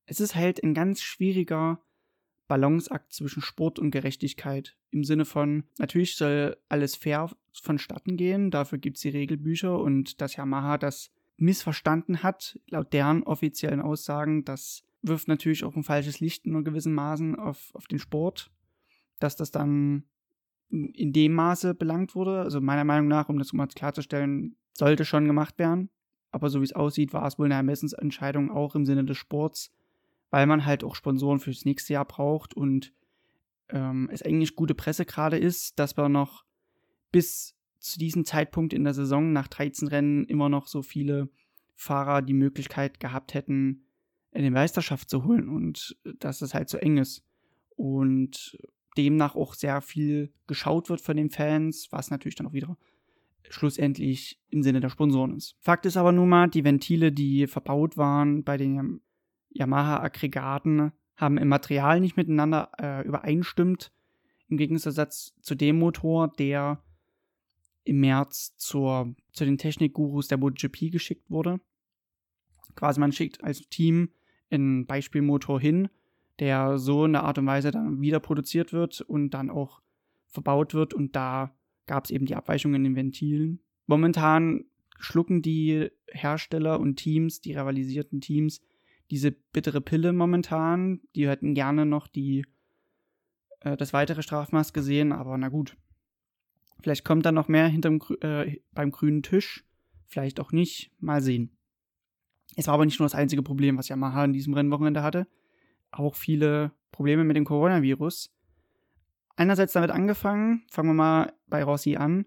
Es 0.06 0.20
ist 0.20 0.36
halt 0.36 0.64
ein 0.64 0.74
ganz 0.74 1.02
schwieriger 1.02 1.80
Balanceakt 2.48 3.14
zwischen 3.14 3.42
Sport 3.42 3.80
und 3.80 3.92
Gerechtigkeit. 3.92 4.78
Im 4.92 5.04
Sinne 5.04 5.26
von, 5.26 5.64
natürlich 5.78 6.16
soll 6.16 6.58
alles 6.70 6.96
fair 6.96 7.30
vonstatten 7.62 8.18
gehen, 8.18 8.52
dafür 8.52 8.78
gibt 8.78 8.98
es 8.98 9.02
die 9.02 9.10
Regelbücher 9.10 9.80
und 9.80 10.22
dass 10.22 10.36
Yamaha 10.36 10.78
das 10.78 11.12
missverstanden 11.38 12.24
hat, 12.24 12.60
laut 12.70 12.94
deren 12.94 13.24
offiziellen 13.24 13.82
Aussagen, 13.82 14.46
das 14.46 14.84
wirft 15.02 15.28
natürlich 15.28 15.64
auch 15.64 15.76
ein 15.76 15.84
falsches 15.84 16.20
Licht 16.20 16.46
in 16.46 16.64
gewissen 16.64 16.94
Maßen 16.94 17.36
auf, 17.36 17.72
auf 17.74 17.88
den 17.88 18.00
Sport, 18.00 18.52
dass 19.20 19.36
das 19.36 19.52
dann 19.52 20.06
in 20.70 21.14
dem 21.14 21.34
Maße 21.34 21.76
belangt 21.76 22.16
wurde. 22.16 22.42
Also 22.42 22.60
meiner 22.60 22.84
Meinung 22.84 23.08
nach, 23.08 23.30
um 23.30 23.38
das 23.38 23.54
mal 23.54 23.68
klarzustellen, 23.68 24.56
sollte 24.74 25.06
schon 25.06 25.26
gemacht 25.26 25.60
werden. 25.60 25.90
Aber 26.32 26.50
so 26.50 26.60
wie 26.60 26.66
es 26.66 26.74
aussieht, 26.74 27.14
war 27.14 27.26
es 27.26 27.40
wohl 27.40 27.46
eine 27.46 27.54
Ermessensentscheidung 27.56 28.52
auch 28.52 28.76
im 28.76 28.86
Sinne 28.86 29.06
des 29.06 29.18
Sports, 29.18 29.74
weil 30.36 30.48
man 30.48 30.66
halt 30.66 30.84
auch 30.84 30.96
Sponsoren 30.96 31.40
fürs 31.40 31.64
nächste 31.64 31.94
Jahr 31.94 32.04
braucht 32.04 32.54
und 32.54 32.92
ähm, 33.70 34.10
es 34.12 34.22
eigentlich 34.22 34.58
gute 34.58 34.76
Presse 34.76 35.06
gerade 35.06 35.38
ist, 35.38 35.80
dass 35.80 35.96
wir 35.96 36.10
noch 36.10 36.44
bis 37.14 37.56
zu 37.80 37.98
diesem 37.98 38.26
Zeitpunkt 38.26 38.74
in 38.74 38.84
der 38.84 38.94
Saison 38.94 39.32
nach 39.32 39.48
13 39.48 39.88
Rennen 39.88 40.26
immer 40.26 40.50
noch 40.50 40.68
so 40.68 40.82
viele 40.82 41.30
Fahrer 41.74 42.22
die 42.22 42.34
Möglichkeit 42.34 43.00
gehabt 43.00 43.34
hätten, 43.34 43.86
eine 44.34 44.52
Meisterschaft 44.52 45.10
zu 45.10 45.24
holen 45.24 45.48
und 45.48 45.98
dass 46.20 46.42
es 46.42 46.54
halt 46.54 46.68
so 46.68 46.80
eng 46.80 46.98
ist. 46.98 47.24
Und 47.78 48.58
demnach 48.98 49.36
auch 49.36 49.54
sehr 49.54 49.80
viel 49.80 50.34
geschaut 50.48 50.90
wird 50.90 51.00
von 51.00 51.16
den 51.16 51.30
Fans, 51.30 51.88
was 51.92 52.12
natürlich 52.12 52.36
dann 52.36 52.48
auch 52.48 52.52
wieder 52.52 52.78
schlussendlich 53.50 54.38
im 54.50 54.64
Sinne 54.64 54.82
der 54.82 54.90
Sponsoren 54.90 55.38
ist. 55.38 55.56
Fakt 55.62 55.86
ist 55.86 55.96
aber 55.96 56.12
nun 56.12 56.28
mal, 56.28 56.50
die 56.50 56.66
Ventile, 56.66 57.14
die 57.14 57.48
verbaut 57.48 57.96
waren 57.96 58.44
bei 58.44 58.58
den 58.58 59.00
Yamaha-Aggregaten, 59.56 60.92
haben 61.16 61.38
im 61.38 61.48
Material 61.48 62.00
nicht 62.00 62.18
miteinander 62.18 62.72
äh, 62.78 63.08
übereinstimmt. 63.08 63.92
Im 64.50 64.58
Gegensatz 64.58 65.34
zu 65.42 65.56
dem 65.56 65.80
Motor, 65.80 66.28
der 66.28 66.84
im 67.84 68.00
März 68.00 68.56
zur, 68.58 69.16
zu 69.32 69.46
den 69.46 69.58
Technikgurus 69.58 70.28
der 70.28 70.38
MotoGP 70.38 70.92
geschickt 70.92 71.30
wurde. 71.30 71.60
Quasi 72.76 73.00
man 73.00 73.12
schickt 73.12 73.44
als 73.44 73.70
Team 73.70 74.10
einen 74.50 74.86
Beispielmotor 74.86 75.60
hin, 75.60 75.90
der 76.40 76.78
so 76.78 77.06
in 77.06 77.14
der 77.14 77.24
Art 77.24 77.38
und 77.38 77.46
Weise 77.46 77.72
dann 77.72 78.02
wieder 78.02 78.20
produziert 78.20 78.74
wird 78.74 79.02
und 79.02 79.30
dann 79.30 79.50
auch 79.50 79.82
verbaut 80.28 80.74
wird 80.74 80.94
und 80.94 81.16
da 81.16 81.56
gab 81.86 82.06
es 82.06 82.12
eben 82.12 82.26
die 82.26 82.36
Abweichungen 82.36 82.76
in 82.76 82.84
den 82.84 82.96
Ventilen. 82.96 83.62
Momentan 83.88 84.66
schlucken 85.00 85.42
die 85.42 85.90
Hersteller 86.08 86.80
und 86.80 86.98
Teams, 86.98 87.42
die 87.42 87.54
rivalisierten 87.54 88.22
Teams, 88.22 88.62
diese 89.12 89.32
bittere 89.32 89.82
Pille 89.82 90.14
momentan. 90.14 91.02
Die 91.16 91.28
hätten 91.28 91.54
gerne 91.54 91.86
noch 91.86 92.08
die, 92.08 92.46
äh, 93.62 93.78
das 93.78 93.94
weitere 93.94 94.22
Strafmaß 94.22 94.74
gesehen, 94.74 95.12
aber 95.12 95.38
na 95.38 95.50
gut. 95.50 95.78
Vielleicht 96.82 97.06
kommt 97.06 97.26
da 97.26 97.32
noch 97.32 97.48
mehr 97.48 97.68
hinterm, 97.68 98.00
äh, 98.22 98.58
beim 98.74 98.92
grünen 98.92 99.24
Tisch. 99.24 99.66
Vielleicht 100.06 100.40
auch 100.40 100.52
nicht. 100.52 100.92
Mal 101.00 101.22
sehen. 101.22 101.52
Es 102.56 102.68
war 102.68 102.76
aber 102.76 102.86
nicht 102.86 103.00
nur 103.00 103.06
das 103.06 103.16
einzige 103.16 103.42
Problem, 103.42 103.78
was 103.78 103.90
Yamaha 103.90 104.26
in 104.26 104.34
diesem 104.34 104.54
Rennwochenende 104.54 105.04
hatte. 105.04 105.28
Auch 105.92 106.16
viele 106.16 106.72
Probleme 106.92 107.24
mit 107.24 107.36
dem 107.36 107.46
Coronavirus. 107.46 108.32
Einerseits 109.36 109.74
damit 109.74 109.92
angefangen, 109.92 110.64
fangen 110.70 110.90
wir 110.90 110.94
mal 110.94 111.34
bei 111.48 111.64
Rossi 111.64 111.96
an. 111.98 112.26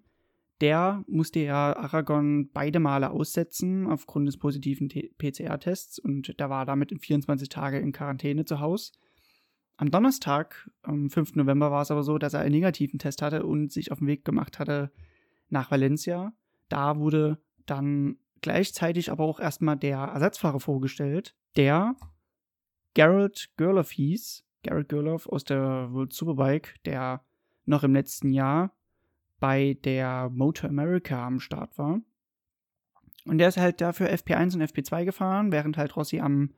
Der 0.61 1.05
musste 1.07 1.41
ja 1.41 1.77
Aragon 1.77 2.51
beide 2.53 2.81
Male 2.81 3.11
aussetzen 3.11 3.87
aufgrund 3.87 4.27
des 4.27 4.39
positiven 4.39 4.89
PCR-Tests 4.89 5.99
und 6.01 6.39
der 6.41 6.51
war 6.51 6.67
damit 6.67 6.91
in 6.91 6.99
24 6.99 7.49
Tage 7.49 7.79
in 7.79 7.93
Quarantäne 7.93 8.45
zu 8.45 8.59
Hause. 8.59 8.93
Am 9.77 9.93
Donnerstag, 9.93 10.69
am 10.83 11.09
5. 11.09 11.37
November, 11.37 11.71
war 11.71 11.83
es 11.83 11.93
aber 11.93 12.03
so, 12.03 12.19
dass 12.19 12.35
er 12.35 12.41
einen 12.41 12.55
negativen 12.55 12.99
Test 12.99 13.23
hatte 13.23 13.47
und 13.47 13.73
sich 13.73 13.93
auf 13.93 13.99
den 13.99 14.09
Weg 14.09 14.25
gemacht 14.25 14.59
hatte 14.59 14.91
nach 15.49 15.71
Valencia. 15.71 16.33
Da 16.69 16.99
wurde 16.99 17.39
dann 17.67 18.17
gleichzeitig 18.41 19.13
aber 19.13 19.25
auch 19.25 19.39
erstmal 19.39 19.77
der 19.77 19.99
Ersatzfahrer 19.99 20.59
vorgestellt, 20.59 21.37
der 21.57 21.95
Gerald 22.95 23.51
Gerloff 23.57 23.93
hieß. 23.93 24.45
Gerald 24.63 24.89
Gerloff 24.89 25.29
aus 25.29 25.45
der 25.45 25.93
World 25.93 26.13
Superbike, 26.13 26.75
der 26.85 27.25
noch 27.65 27.85
im 27.85 27.95
letzten 27.95 28.33
Jahr 28.33 28.75
bei 29.41 29.79
der 29.85 30.31
Motor 30.31 30.71
America 30.71 31.27
am 31.27 31.41
Start 31.41 31.79
war. 31.79 32.01
Und 33.25 33.39
der 33.39 33.49
ist 33.49 33.59
halt 33.59 33.81
dafür 33.81 34.09
FP1 34.09 34.55
und 34.55 34.63
FP2 34.63 35.05
gefahren, 35.05 35.53
während 35.53 35.77
halt 35.77 35.97
Rossi 35.97 36.21
am 36.21 36.51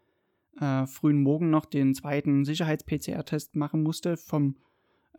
äh, 0.60 0.86
frühen 0.86 1.22
Morgen 1.22 1.50
noch 1.50 1.66
den 1.66 1.94
zweiten 1.94 2.44
Sicherheits-PCR-Test 2.44 3.56
machen 3.56 3.82
musste 3.82 4.16
vom 4.16 4.56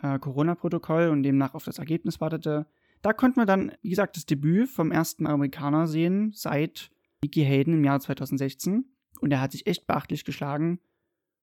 äh, 0.01 0.18
Corona-Protokoll 0.20 1.10
und 1.10 1.24
demnach 1.24 1.53
auf 1.53 1.63
das 1.63 1.80
Ergebnis 1.80 2.22
wartete. 2.22 2.68
Da 3.01 3.13
konnten 3.13 3.39
wir 3.39 3.46
dann, 3.46 3.72
wie 3.82 3.89
gesagt, 3.89 4.15
das 4.15 4.25
Debüt 4.25 4.70
vom 4.70 4.91
ersten 4.91 5.25
Amerikaner 5.27 5.88
sehen 5.88 6.32
seit 6.34 6.91
Nicky 7.24 7.44
Hayden 7.44 7.74
im 7.74 7.84
Jahr 7.84 8.00
2016. 8.00 8.86
Und 9.20 9.32
er 9.32 9.41
hat 9.41 9.51
sich 9.51 9.68
echt 9.68 9.88
beachtlich 9.88 10.24
geschlagen, 10.24 10.80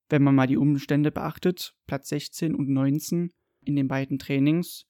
wenn 0.09 0.23
man 0.23 0.35
mal 0.35 0.47
die 0.47 0.57
Umstände 0.57 1.11
beachtet. 1.11 1.75
Platz 1.87 2.09
16 2.09 2.55
und 2.55 2.69
19 2.69 3.33
in 3.65 3.77
den 3.77 3.89
beiden 3.89 4.19
Trainings. 4.19 4.87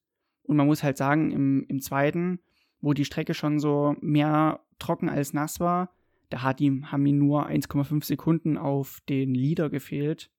Und 0.49 0.57
man 0.57 0.67
muss 0.67 0.83
halt 0.83 0.97
sagen, 0.97 1.31
im, 1.31 1.67
im 1.69 1.81
zweiten, 1.81 2.40
wo 2.81 2.95
die 2.95 3.05
Strecke 3.05 3.35
schon 3.35 3.61
so 3.61 3.95
mehr 4.00 4.61
trocken 4.78 5.11
als 5.11 5.35
nass 5.35 5.61
war, 5.61 5.93
da 6.31 6.43
hat 6.43 6.61
ihm, 6.61 6.90
haben 6.90 7.05
ihm 7.05 7.19
nur 7.19 7.47
1,5 7.47 8.02
Sekunden 8.02 8.57
auf 8.57 9.00
den 9.09 9.35
Leader 9.35 9.69
gefehlt, 9.69 10.31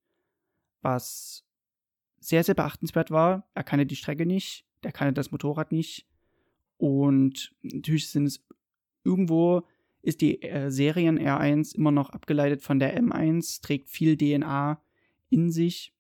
was 0.82 1.46
sehr, 2.20 2.44
sehr 2.44 2.56
beachtenswert 2.56 3.12
war. 3.12 3.48
Er 3.54 3.64
kannte 3.64 3.86
die 3.86 3.96
Strecke 3.96 4.26
nicht, 4.26 4.66
der 4.84 4.92
kannte 4.92 5.14
das 5.14 5.32
Motorrad 5.32 5.72
nicht. 5.72 6.08
Und 6.78 7.56
natürlich 7.62 8.10
sind 8.10 8.26
es 8.26 8.44
irgendwo 9.04 9.64
ist 10.02 10.22
die 10.22 10.42
äh, 10.42 10.72
Serien 10.72 11.20
R1 11.20 11.76
immer 11.76 11.92
noch 11.92 12.10
abgeleitet 12.10 12.64
von 12.64 12.80
der 12.80 13.00
M1, 13.00 13.62
trägt 13.62 13.90
viel 13.90 14.18
DNA 14.18 14.82
in 15.30 15.52
sich. 15.52 15.94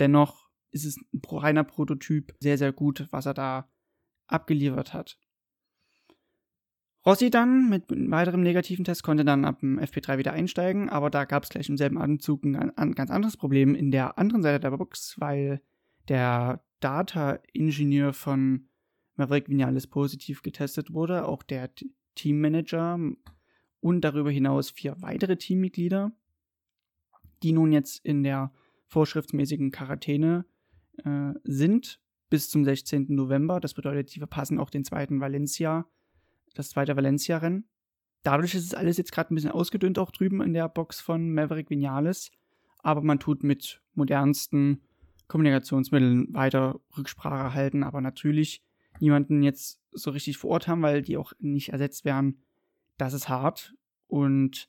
Dennoch 0.00 0.45
ist 0.76 0.84
es 0.84 0.96
ein 0.96 1.20
reiner 1.24 1.64
Prototyp. 1.64 2.34
Sehr, 2.40 2.58
sehr 2.58 2.72
gut, 2.72 3.08
was 3.10 3.26
er 3.26 3.34
da 3.34 3.68
abgeliefert 4.28 4.92
hat. 4.92 5.18
Rossi 7.06 7.30
dann 7.30 7.68
mit 7.68 7.84
weiterem 7.88 8.42
negativen 8.42 8.84
Test 8.84 9.04
konnte 9.04 9.24
dann 9.24 9.44
ab 9.44 9.60
dem 9.60 9.78
FP3 9.78 10.18
wieder 10.18 10.32
einsteigen, 10.32 10.88
aber 10.88 11.08
da 11.08 11.24
gab 11.24 11.44
es 11.44 11.50
gleich 11.50 11.68
im 11.68 11.76
selben 11.76 11.98
Atemzug 11.98 12.44
ein, 12.44 12.76
ein, 12.76 12.94
ganz 12.96 13.12
anderes 13.12 13.36
Problem 13.36 13.76
in 13.76 13.92
der 13.92 14.18
anderen 14.18 14.42
Seite 14.42 14.58
der 14.58 14.76
Box, 14.76 15.14
weil 15.18 15.60
der 16.08 16.64
Data-Ingenieur 16.80 18.12
von 18.12 18.68
Maverick 19.14 19.48
Vinales 19.48 19.86
positiv 19.86 20.42
getestet 20.42 20.92
wurde, 20.92 21.26
auch 21.26 21.44
der 21.44 21.70
Teammanager 22.16 22.98
und 23.80 24.00
darüber 24.00 24.32
hinaus 24.32 24.70
vier 24.70 25.00
weitere 25.00 25.36
Teammitglieder, 25.36 26.10
die 27.44 27.52
nun 27.52 27.72
jetzt 27.72 28.04
in 28.04 28.24
der 28.24 28.52
vorschriftsmäßigen 28.88 29.70
Quarantäne 29.70 30.44
äh, 31.04 31.32
sind 31.44 32.00
bis 32.30 32.50
zum 32.50 32.64
16. 32.64 33.06
November. 33.08 33.60
Das 33.60 33.74
bedeutet, 33.74 34.10
sie 34.10 34.18
verpassen 34.18 34.58
auch 34.58 34.70
den 34.70 34.84
zweiten 34.84 35.20
Valencia, 35.20 35.86
das 36.54 36.70
zweite 36.70 36.96
Valencia-Rennen. 36.96 37.68
Dadurch 38.22 38.54
ist 38.54 38.64
es 38.64 38.74
alles 38.74 38.96
jetzt 38.96 39.12
gerade 39.12 39.32
ein 39.32 39.36
bisschen 39.36 39.52
ausgedünnt 39.52 39.98
auch 39.98 40.10
drüben 40.10 40.40
in 40.40 40.52
der 40.52 40.68
Box 40.68 41.00
von 41.00 41.32
Maverick 41.32 41.70
Vinales. 41.70 42.30
Aber 42.78 43.02
man 43.02 43.18
tut 43.18 43.44
mit 43.44 43.80
modernsten 43.94 44.82
Kommunikationsmitteln 45.28 46.32
weiter 46.34 46.80
Rücksprache 46.96 47.54
halten, 47.54 47.82
aber 47.82 48.00
natürlich 48.00 48.62
niemanden 49.00 49.42
jetzt 49.42 49.80
so 49.92 50.10
richtig 50.10 50.38
vor 50.38 50.50
Ort 50.50 50.68
haben, 50.68 50.82
weil 50.82 51.02
die 51.02 51.16
auch 51.16 51.32
nicht 51.38 51.70
ersetzt 51.70 52.04
werden. 52.04 52.42
Das 52.96 53.12
ist 53.12 53.28
hart. 53.28 53.74
Und 54.06 54.68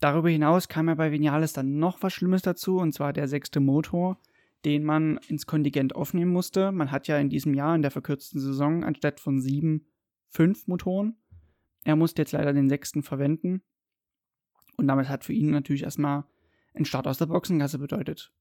darüber 0.00 0.30
hinaus 0.30 0.68
kam 0.68 0.88
ja 0.88 0.94
bei 0.94 1.12
Vinales 1.12 1.52
dann 1.52 1.78
noch 1.78 2.02
was 2.02 2.12
Schlimmes 2.12 2.42
dazu, 2.42 2.78
und 2.78 2.92
zwar 2.92 3.12
der 3.12 3.28
sechste 3.28 3.60
Motor, 3.60 4.18
den 4.66 4.82
man 4.82 5.18
ins 5.28 5.46
Kontingent 5.46 5.94
aufnehmen 5.94 6.32
musste. 6.32 6.72
Man 6.72 6.90
hat 6.90 7.06
ja 7.06 7.16
in 7.18 7.30
diesem 7.30 7.54
Jahr 7.54 7.76
in 7.76 7.82
der 7.82 7.92
verkürzten 7.92 8.40
Saison 8.40 8.82
anstatt 8.82 9.20
von 9.20 9.40
sieben 9.40 9.86
fünf 10.28 10.66
Motoren. 10.66 11.16
Er 11.84 11.94
musste 11.94 12.22
jetzt 12.22 12.32
leider 12.32 12.52
den 12.52 12.68
sechsten 12.68 13.04
verwenden. 13.04 13.62
Und 14.76 14.88
damit 14.88 15.08
hat 15.08 15.22
für 15.22 15.32
ihn 15.32 15.50
natürlich 15.50 15.84
erstmal 15.84 16.24
ein 16.74 16.84
Start 16.84 17.06
aus 17.06 17.18
der 17.18 17.26
Boxengasse 17.26 17.78
bedeutet. 17.78 18.34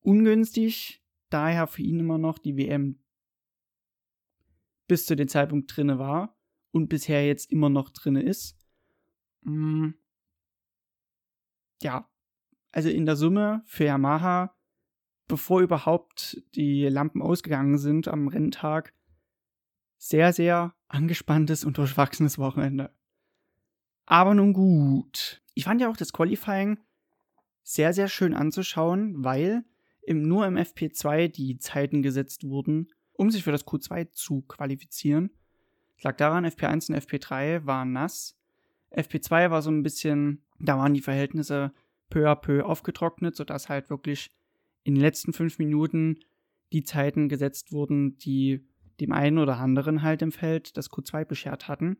Ungünstig, 0.00 1.04
daher 1.28 1.68
für 1.68 1.82
ihn 1.82 2.00
immer 2.00 2.18
noch 2.18 2.40
die 2.40 2.56
WM 2.56 2.98
bis 4.88 5.06
zu 5.06 5.14
dem 5.14 5.28
Zeitpunkt 5.28 5.74
drinne 5.76 6.00
war 6.00 6.36
und 6.72 6.88
bisher 6.88 7.24
jetzt 7.24 7.52
immer 7.52 7.70
noch 7.70 7.90
drinne 7.90 8.24
ist. 8.24 8.58
Mm. 9.42 9.90
Ja, 11.80 12.10
also 12.72 12.88
in 12.88 13.06
der 13.06 13.14
Summe 13.14 13.62
für 13.66 13.84
Yamaha 13.84 14.52
bevor 15.30 15.60
überhaupt 15.60 16.42
die 16.54 16.82
Lampen 16.88 17.22
ausgegangen 17.22 17.78
sind 17.78 18.08
am 18.08 18.28
Renntag, 18.28 18.92
sehr, 19.96 20.32
sehr 20.32 20.74
angespanntes 20.88 21.64
und 21.64 21.78
durchwachsenes 21.78 22.36
Wochenende. 22.36 22.90
Aber 24.06 24.34
nun 24.34 24.52
gut. 24.52 25.40
Ich 25.54 25.64
fand 25.64 25.80
ja 25.80 25.88
auch 25.88 25.96
das 25.96 26.12
Qualifying 26.12 26.80
sehr, 27.62 27.92
sehr 27.92 28.08
schön 28.08 28.34
anzuschauen, 28.34 29.22
weil 29.22 29.64
im, 30.02 30.22
nur 30.22 30.46
im 30.46 30.56
FP2 30.56 31.28
die 31.28 31.58
Zeiten 31.58 32.02
gesetzt 32.02 32.42
wurden, 32.42 32.88
um 33.12 33.30
sich 33.30 33.44
für 33.44 33.52
das 33.52 33.66
Q2 33.66 34.10
zu 34.10 34.42
qualifizieren. 34.42 35.30
Es 35.96 36.02
lag 36.02 36.16
daran, 36.16 36.44
FP1 36.44 36.90
und 36.90 36.98
FP3 36.98 37.66
waren 37.66 37.92
nass. 37.92 38.36
FP2 38.90 39.50
war 39.50 39.62
so 39.62 39.70
ein 39.70 39.84
bisschen, 39.84 40.42
da 40.58 40.76
waren 40.76 40.94
die 40.94 41.02
Verhältnisse 41.02 41.72
peu 42.08 42.28
à 42.28 42.34
peu 42.34 42.64
aufgetrocknet, 42.64 43.36
sodass 43.36 43.68
halt 43.68 43.90
wirklich 43.90 44.32
in 44.82 44.94
den 44.94 45.02
letzten 45.02 45.32
fünf 45.32 45.58
Minuten 45.58 46.20
die 46.72 46.82
Zeiten 46.82 47.28
gesetzt 47.28 47.72
wurden, 47.72 48.16
die 48.18 48.66
dem 49.00 49.12
einen 49.12 49.38
oder 49.38 49.58
anderen 49.58 50.02
halt 50.02 50.22
im 50.22 50.32
Feld 50.32 50.76
das 50.76 50.90
Q2 50.90 51.24
beschert 51.24 51.68
hatten. 51.68 51.98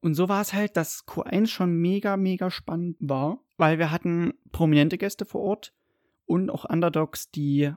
Und 0.00 0.14
so 0.14 0.28
war 0.28 0.40
es 0.40 0.54
halt, 0.54 0.76
dass 0.76 1.06
Q1 1.06 1.46
schon 1.48 1.74
mega, 1.74 2.16
mega 2.16 2.50
spannend 2.50 2.96
war, 3.00 3.44
weil 3.58 3.78
wir 3.78 3.90
hatten 3.90 4.32
prominente 4.50 4.96
Gäste 4.96 5.26
vor 5.26 5.42
Ort 5.42 5.74
und 6.24 6.48
auch 6.48 6.64
Underdogs, 6.64 7.30
die 7.30 7.72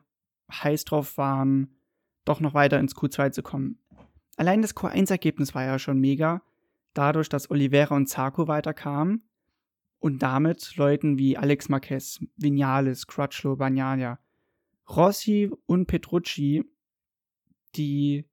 heiß 0.51 0.85
drauf 0.85 1.17
waren, 1.17 1.75
doch 2.23 2.39
noch 2.39 2.53
weiter 2.53 2.79
ins 2.79 2.95
Q2 2.95 3.31
zu 3.31 3.43
kommen. 3.43 3.79
Allein 4.37 4.61
das 4.61 4.75
Q1-Ergebnis 4.75 5.53
war 5.53 5.65
ja 5.65 5.79
schon 5.79 5.99
mega, 5.99 6.41
dadurch, 6.93 7.27
dass 7.27 7.51
Oliveira 7.51 7.95
und 7.95 8.07
Zarco 8.07 8.47
weiterkamen 8.47 9.23
und 10.03 10.19
damit 10.19 10.75
Leuten 10.75 11.17
wie 11.17 11.37
Alex 11.37 11.69
Marquez, 11.69 12.19
Vinales, 12.35 13.07
Crutchlow, 13.07 13.55
Bagnaia, 13.55 14.19
Rossi 14.89 15.49
und 15.65 15.85
Petrucci 15.85 16.65
die 17.75 18.25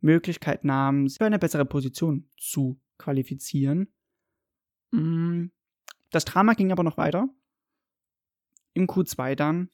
Möglichkeit 0.00 0.64
nahmen, 0.64 1.10
für 1.10 1.26
eine 1.26 1.38
bessere 1.38 1.66
Position 1.66 2.26
zu 2.38 2.80
qualifizieren. 2.96 3.92
Mm, 4.92 5.48
das 6.08 6.24
Drama 6.24 6.54
ging 6.54 6.72
aber 6.72 6.84
noch 6.84 6.96
weiter. 6.96 7.28
im 8.72 8.86
Q2 8.86 9.34
dann 9.34 9.68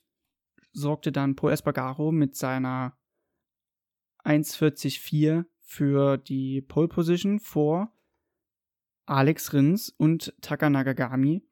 sorgte 0.73 1.13
dann 1.13 1.37
Paul 1.37 1.53
Espargaro 1.53 2.11
mit 2.11 2.35
seiner 2.35 2.99
1,44 4.25 5.45
für 5.61 6.19
die 6.19 6.61
Pole 6.61 6.89
Position 6.89 7.39
vor 7.39 7.96
Alex 9.07 9.53
Rins 9.53 9.91
und 9.91 10.35
Taka 10.41 10.69
Nagagami. 10.69 11.43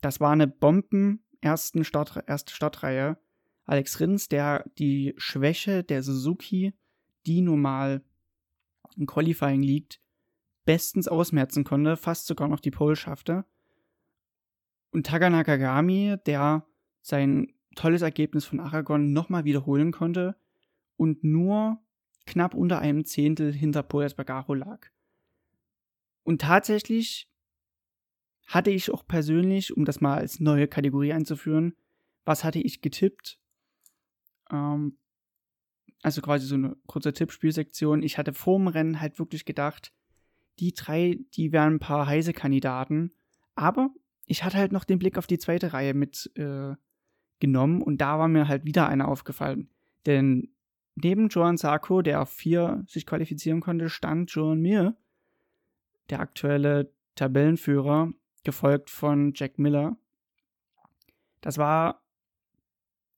Das 0.00 0.20
war 0.20 0.32
eine 0.32 0.48
Bomben 0.48 1.24
ersten 1.40 1.84
Start, 1.84 2.24
erste 2.26 2.52
Startreihe. 2.52 3.18
Alex 3.64 4.00
Rins, 4.00 4.28
der 4.28 4.64
die 4.78 5.14
Schwäche 5.16 5.84
der 5.84 6.02
Suzuki, 6.02 6.74
die 7.26 7.40
nun 7.40 7.60
mal 7.60 8.02
im 8.96 9.06
Qualifying 9.06 9.62
liegt, 9.62 10.00
bestens 10.64 11.06
ausmerzen 11.06 11.64
konnte, 11.64 11.96
fast 11.96 12.26
sogar 12.26 12.48
noch 12.48 12.60
die 12.60 12.70
Pole 12.70 12.96
schaffte. 12.96 13.44
Und 14.90 15.06
Taka 15.06 15.30
Nakagami, 15.30 16.16
der 16.26 16.66
sein 17.00 17.52
tolles 17.76 18.02
Ergebnis 18.02 18.44
von 18.44 18.58
Aragon 18.58 19.12
nochmal 19.12 19.44
wiederholen 19.44 19.92
konnte 19.92 20.36
und 20.96 21.22
nur 21.22 21.78
knapp 22.26 22.54
unter 22.54 22.80
einem 22.80 23.04
Zehntel 23.04 23.52
hinter 23.52 23.82
Paul 23.82 24.04
Espargaro 24.04 24.54
lag. 24.54 24.90
Und 26.28 26.42
tatsächlich 26.42 27.26
hatte 28.46 28.70
ich 28.70 28.92
auch 28.92 29.06
persönlich, 29.06 29.74
um 29.74 29.86
das 29.86 30.02
mal 30.02 30.18
als 30.18 30.40
neue 30.40 30.68
Kategorie 30.68 31.14
einzuführen, 31.14 31.74
was 32.26 32.44
hatte 32.44 32.58
ich 32.58 32.82
getippt? 32.82 33.38
Ähm, 34.50 34.98
also 36.02 36.20
quasi 36.20 36.44
so 36.46 36.56
eine 36.56 36.76
kurze 36.86 37.14
Tippspielsektion. 37.14 38.02
Ich 38.02 38.18
hatte 38.18 38.34
vor 38.34 38.58
dem 38.58 38.68
Rennen 38.68 39.00
halt 39.00 39.18
wirklich 39.18 39.46
gedacht, 39.46 39.94
die 40.58 40.74
drei, 40.74 41.18
die 41.32 41.50
wären 41.50 41.76
ein 41.76 41.80
paar 41.80 42.06
heiße 42.06 42.34
Kandidaten. 42.34 43.14
Aber 43.54 43.88
ich 44.26 44.44
hatte 44.44 44.58
halt 44.58 44.72
noch 44.72 44.84
den 44.84 44.98
Blick 44.98 45.16
auf 45.16 45.28
die 45.28 45.38
zweite 45.38 45.72
Reihe 45.72 45.94
mit 45.94 46.30
äh, 46.34 46.74
und 47.42 47.96
da 48.02 48.18
war 48.18 48.28
mir 48.28 48.48
halt 48.48 48.66
wieder 48.66 48.86
einer 48.86 49.08
aufgefallen. 49.08 49.70
Denn 50.04 50.52
neben 50.94 51.28
Joan 51.28 51.56
Sarko, 51.56 52.02
der 52.02 52.20
auf 52.20 52.28
vier 52.28 52.84
sich 52.86 53.06
qualifizieren 53.06 53.60
konnte, 53.60 53.88
stand 53.88 54.30
Joan 54.30 54.60
Mir, 54.60 54.94
der 56.10 56.20
aktuelle 56.20 56.92
Tabellenführer, 57.14 58.12
gefolgt 58.44 58.90
von 58.90 59.32
Jack 59.34 59.58
Miller. 59.58 59.96
Das 61.40 61.58
war 61.58 62.02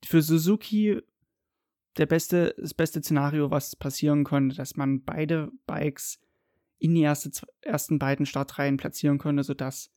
für 0.04 0.22
Suzuki 0.22 1.00
der 1.96 2.06
beste, 2.06 2.54
das 2.58 2.74
beste 2.74 3.02
Szenario, 3.02 3.50
was 3.50 3.76
passieren 3.76 4.24
konnte, 4.24 4.56
dass 4.56 4.76
man 4.76 5.04
beide 5.04 5.52
Bikes 5.66 6.20
in 6.78 6.94
die 6.94 7.02
erste, 7.02 7.30
ersten 7.60 7.98
beiden 7.98 8.26
Startreihen 8.26 8.76
platzieren 8.76 9.18
konnte, 9.18 9.42
sodass 9.42 9.92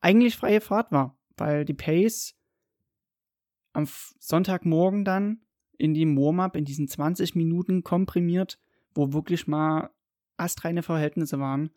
eigentlich 0.00 0.36
freie 0.36 0.60
Fahrt 0.60 0.90
war, 0.90 1.16
weil 1.36 1.64
die 1.64 1.74
Pace 1.74 2.34
am 3.72 3.86
Sonntagmorgen 4.18 5.04
dann 5.04 5.42
in 5.78 5.94
dem 5.94 6.16
Warm-up 6.16 6.56
in 6.56 6.64
diesen 6.64 6.88
20 6.88 7.34
Minuten 7.34 7.82
komprimiert, 7.82 8.58
wo 8.94 9.12
wirklich 9.12 9.46
mal 9.46 9.90
astreine 10.36 10.82
Verhältnisse 10.82 11.38
waren. 11.38 11.70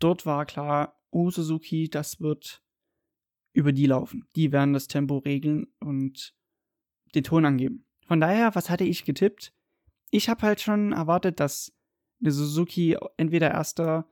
Dort 0.00 0.26
war 0.26 0.46
klar, 0.46 1.00
oh 1.10 1.30
Suzuki, 1.30 1.88
das 1.88 2.20
wird 2.20 2.62
über 3.52 3.72
die 3.72 3.86
laufen. 3.86 4.26
Die 4.34 4.50
werden 4.52 4.72
das 4.72 4.88
Tempo 4.88 5.18
regeln 5.18 5.66
und 5.80 6.34
den 7.14 7.24
Ton 7.24 7.44
angeben. 7.44 7.86
Von 8.06 8.20
daher, 8.20 8.54
was 8.54 8.70
hatte 8.70 8.84
ich 8.84 9.04
getippt? 9.04 9.52
Ich 10.10 10.28
habe 10.28 10.42
halt 10.42 10.60
schon 10.60 10.92
erwartet, 10.92 11.38
dass 11.38 11.72
eine 12.20 12.32
Suzuki 12.32 12.96
entweder 13.16 13.50
erster 13.50 14.10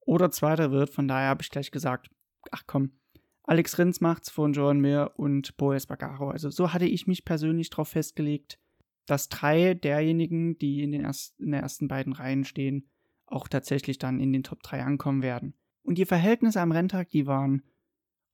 oder 0.00 0.30
zweiter 0.30 0.70
wird. 0.70 0.90
Von 0.90 1.08
daher 1.08 1.28
habe 1.28 1.42
ich 1.42 1.50
gleich 1.50 1.70
gesagt, 1.70 2.10
ach 2.50 2.64
komm, 2.66 2.98
Alex 3.44 3.78
Rins 3.78 4.00
macht's 4.00 4.30
von 4.30 4.52
Joan 4.52 4.80
Mir 4.80 5.12
und 5.16 5.56
Boes 5.56 5.86
Bagaro. 5.86 6.30
Also 6.30 6.50
so 6.50 6.72
hatte 6.72 6.86
ich 6.86 7.06
mich 7.06 7.24
persönlich 7.24 7.70
darauf 7.70 7.88
festgelegt, 7.88 8.58
dass 9.06 9.28
drei 9.28 9.74
derjenigen, 9.74 10.58
die 10.58 10.82
in 10.82 10.90
den, 10.90 11.04
ersten, 11.04 11.44
in 11.44 11.52
den 11.52 11.60
ersten 11.60 11.86
beiden 11.86 12.12
Reihen 12.12 12.44
stehen, 12.44 12.90
auch 13.26 13.48
tatsächlich 13.48 13.98
dann 13.98 14.20
in 14.20 14.32
den 14.32 14.42
Top 14.42 14.62
3 14.62 14.82
ankommen 14.82 15.22
werden. 15.22 15.54
Und 15.82 15.98
die 15.98 16.06
Verhältnisse 16.06 16.60
am 16.60 16.72
Renntag, 16.72 17.10
die 17.10 17.26
waren 17.26 17.62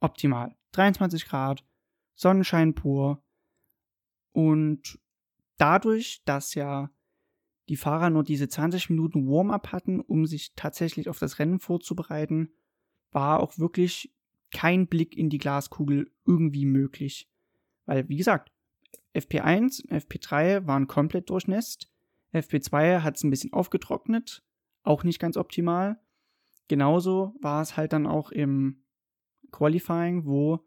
optimal. 0.01 0.57
23 0.73 1.27
Grad, 1.27 1.65
Sonnenschein 2.15 2.75
pur. 2.75 3.23
Und 4.33 4.99
dadurch, 5.59 6.23
dass 6.25 6.55
ja 6.55 6.91
die 7.69 7.77
Fahrer 7.77 8.11
nur 8.11 8.25
diese 8.25 8.49
20 8.49 8.91
Minuten 8.91 9.27
Warm-up 9.29 9.73
hatten, 9.73 10.01
um 10.01 10.27
sich 10.27 10.55
tatsächlich 10.55 11.09
auf 11.09 11.19
das 11.19 11.39
Rennen 11.39 11.61
vorzubereiten, 11.61 12.51
war 13.13 13.41
auch 13.41 13.59
wirklich 13.59 14.13
kein 14.51 14.87
Blick 14.87 15.17
in 15.17 15.31
die 15.31 15.39
Glaskugel 15.39 16.11
irgendwie 16.27 16.67
möglich. 16.67 17.29
Weil, 17.87 18.09
wie 18.09 18.17
gesagt, 18.17 18.53
FP1, 19.15 19.89
FP3 19.89 20.67
waren 20.67 20.87
komplett 20.87 21.31
durchnässt. 21.31 21.91
FP2 22.33 23.01
hat 23.03 23.17
es 23.17 23.25
ein 23.25 23.31
bisschen 23.31 23.53
aufgetrocknet, 23.53 24.43
auch 24.83 25.05
nicht 25.05 25.19
ganz 25.19 25.37
optimal. 25.37 26.01
Genauso 26.69 27.35
war 27.41 27.63
es 27.63 27.77
halt 27.77 27.93
dann 27.93 28.07
auch 28.07 28.31
im 28.31 28.85
Qualifying, 29.51 30.25
wo 30.25 30.61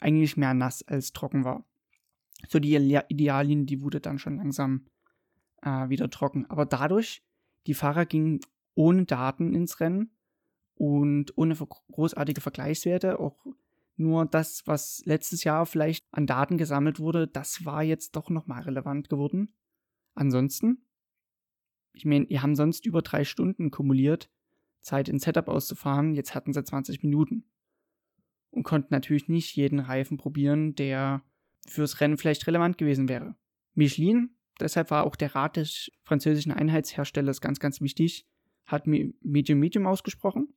eigentlich 0.00 0.36
mehr 0.36 0.54
nass 0.54 0.82
als 0.82 1.12
trocken 1.12 1.44
war. 1.44 1.64
So 2.48 2.58
die 2.58 2.74
Idealien, 2.74 3.66
die 3.66 3.82
wurde 3.82 4.00
dann 4.00 4.18
schon 4.18 4.36
langsam 4.36 4.86
äh, 5.62 5.88
wieder 5.88 6.10
trocken. 6.10 6.46
Aber 6.46 6.66
dadurch, 6.66 7.22
die 7.66 7.74
Fahrer 7.74 8.06
gingen 8.06 8.40
ohne 8.74 9.04
Daten 9.04 9.54
ins 9.54 9.80
Rennen 9.80 10.10
und 10.76 11.36
ohne 11.36 11.54
großartige 11.56 12.40
Vergleichswerte, 12.40 13.18
auch 13.18 13.44
nur 13.96 14.26
das, 14.26 14.64
was 14.66 15.02
letztes 15.04 15.42
Jahr 15.42 15.66
vielleicht 15.66 16.06
an 16.12 16.26
Daten 16.26 16.56
gesammelt 16.56 17.00
wurde, 17.00 17.26
das 17.26 17.64
war 17.64 17.82
jetzt 17.82 18.14
doch 18.14 18.30
nochmal 18.30 18.62
relevant 18.62 19.08
geworden. 19.08 19.52
Ansonsten, 20.14 20.84
ich 21.98 22.04
meine, 22.04 22.26
die 22.26 22.40
haben 22.40 22.54
sonst 22.54 22.86
über 22.86 23.02
drei 23.02 23.24
Stunden 23.24 23.70
kumuliert. 23.70 24.30
Zeit 24.80 25.08
in 25.08 25.18
Setup 25.18 25.48
auszufahren. 25.48 26.14
Jetzt 26.14 26.34
hatten 26.34 26.52
sie 26.52 26.62
20 26.62 27.02
Minuten. 27.02 27.44
Und 28.50 28.62
konnten 28.62 28.94
natürlich 28.94 29.28
nicht 29.28 29.54
jeden 29.56 29.80
Reifen 29.80 30.16
probieren, 30.16 30.74
der 30.74 31.22
fürs 31.66 32.00
Rennen 32.00 32.16
vielleicht 32.16 32.46
relevant 32.46 32.78
gewesen 32.78 33.08
wäre. 33.08 33.36
Michelin, 33.74 34.30
deshalb 34.58 34.90
war 34.90 35.04
auch 35.04 35.16
der 35.16 35.34
Rat 35.34 35.56
des 35.56 35.90
französischen 36.02 36.52
Einheitsherstellers 36.52 37.40
ganz, 37.40 37.60
ganz 37.60 37.80
wichtig, 37.80 38.26
hat 38.64 38.86
Medium 38.86 39.58
Medium 39.58 39.86
ausgesprochen. 39.86 40.54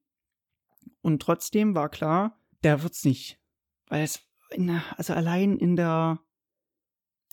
Und 1.02 1.22
trotzdem 1.22 1.76
war 1.76 1.90
klar, 1.90 2.40
der 2.64 2.84
wird's 2.84 3.04
nicht. 3.04 3.40
Weil 3.88 4.04
es, 4.04 4.26
in, 4.52 4.70
also 4.96 5.14
allein 5.14 5.58
in 5.58 5.76
der 5.76 6.20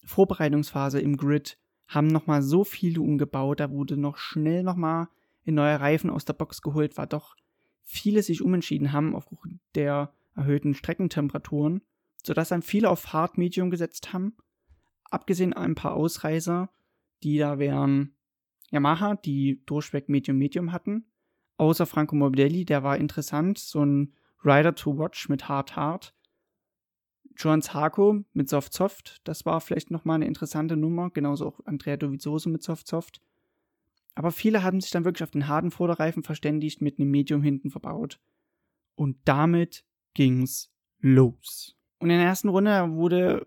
Vorbereitungsphase 0.05 1.01
im 1.01 1.17
Grid 1.17 1.59
haben 1.89 2.07
nochmal 2.07 2.43
so 2.43 2.65
viele 2.65 3.01
umgebaut, 3.01 3.61
da 3.61 3.71
wurde 3.71 3.97
noch 3.97 4.19
schnell 4.19 4.63
nochmal 4.63 5.09
in 5.45 5.55
neue 5.55 5.81
Reifen 5.81 6.11
aus 6.11 6.25
der 6.25 6.35
Box 6.35 6.63
geholt, 6.63 6.97
war 6.97 7.07
doch 7.07 7.35
viele 7.83 8.23
sich 8.23 8.43
umentschieden 8.43 8.93
haben 8.93 9.17
aufgrund 9.17 9.59
der 9.75 10.13
erhöhten 10.37 10.75
Streckentemperaturen, 10.75 11.81
sodass 12.23 12.51
dann 12.51 12.63
viele 12.63 12.91
auf 12.91 13.13
Hard 13.13 13.39
Medium 13.39 13.71
gesetzt 13.71 14.13
haben. 14.13 14.37
Abgesehen 15.11 15.55
ein 15.55 15.75
paar 15.75 15.95
Ausreißer, 15.95 16.71
die 17.23 17.39
da 17.39 17.59
wären 17.59 18.15
Yamaha, 18.71 19.15
die 19.17 19.63
durchweg 19.65 20.11
Medium 20.11 20.37
Medium 20.37 20.73
hatten. 20.73 21.07
Außer 21.57 21.87
Franco 21.87 22.15
Morbidelli, 22.15 22.67
der 22.67 22.83
war 22.83 22.99
interessant, 22.99 23.59
so 23.59 23.85
ein 23.85 24.13
Rider 24.45 24.75
to 24.75 24.97
Watch 24.99 25.29
mit 25.29 25.49
Hard 25.49 25.75
Hard. 25.75 26.15
Joan 27.39 27.63
Zarco 27.63 28.25
mit 28.33 28.49
Soft 28.49 28.73
Soft, 28.73 29.21
das 29.25 29.47
war 29.47 29.61
vielleicht 29.61 29.91
nochmal 29.91 30.17
eine 30.17 30.27
interessante 30.27 30.77
Nummer, 30.77 31.11
genauso 31.11 31.47
auch 31.47 31.61
Andrea 31.65 31.97
Dovizioso 31.97 32.51
mit 32.51 32.63
Soft 32.63 32.89
Soft. 32.89 33.21
Aber 34.17 34.33
viele 34.33 34.65
haben 34.65 34.81
sich 34.81 34.91
dann 34.91 35.05
wirklich 35.05 35.23
auf 35.23 35.31
den 35.31 35.47
harten 35.47 35.71
Vorderreifen 35.71 36.25
verständigt, 36.25 36.83
mit 36.83 36.99
einem 36.99 37.13
Medium 37.13 37.41
hinten 37.41 37.71
verbaut. 37.71 38.19
Und 38.97 39.17
damit 39.25 39.85
ging's 40.15 40.73
los. 40.99 41.77
Und 42.01 42.11
in 42.11 42.19
der 42.19 42.27
ersten 42.27 42.49
Runde 42.49 42.91
wurde, 42.91 43.47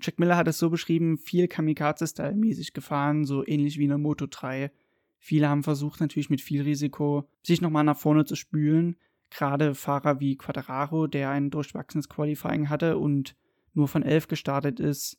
Jack 0.00 0.18
Miller 0.18 0.36
hat 0.36 0.48
es 0.48 0.58
so 0.58 0.70
beschrieben, 0.70 1.18
viel 1.18 1.46
Kamikaze-Style-mäßig 1.46 2.72
gefahren, 2.72 3.24
so 3.24 3.46
ähnlich 3.46 3.78
wie 3.78 3.84
in 3.84 3.90
der 3.90 3.98
Moto 3.98 4.26
3. 4.28 4.72
Viele 5.18 5.48
haben 5.48 5.62
versucht, 5.62 6.00
natürlich 6.00 6.30
mit 6.30 6.40
viel 6.40 6.62
Risiko, 6.62 7.28
sich 7.44 7.60
nochmal 7.60 7.84
nach 7.84 7.96
vorne 7.96 8.24
zu 8.24 8.34
spülen. 8.34 8.96
Gerade 9.34 9.74
Fahrer 9.74 10.20
wie 10.20 10.36
Quadraro, 10.36 11.08
der 11.08 11.30
ein 11.30 11.50
durchwachsenes 11.50 12.08
Qualifying 12.08 12.68
hatte 12.68 12.98
und 12.98 13.34
nur 13.72 13.88
von 13.88 14.04
11 14.04 14.28
gestartet 14.28 14.78
ist. 14.78 15.18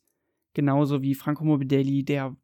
Genauso 0.54 1.02
wie 1.02 1.14
Franco 1.14 1.44
Morbidelli, 1.44 2.02
der 2.02 2.34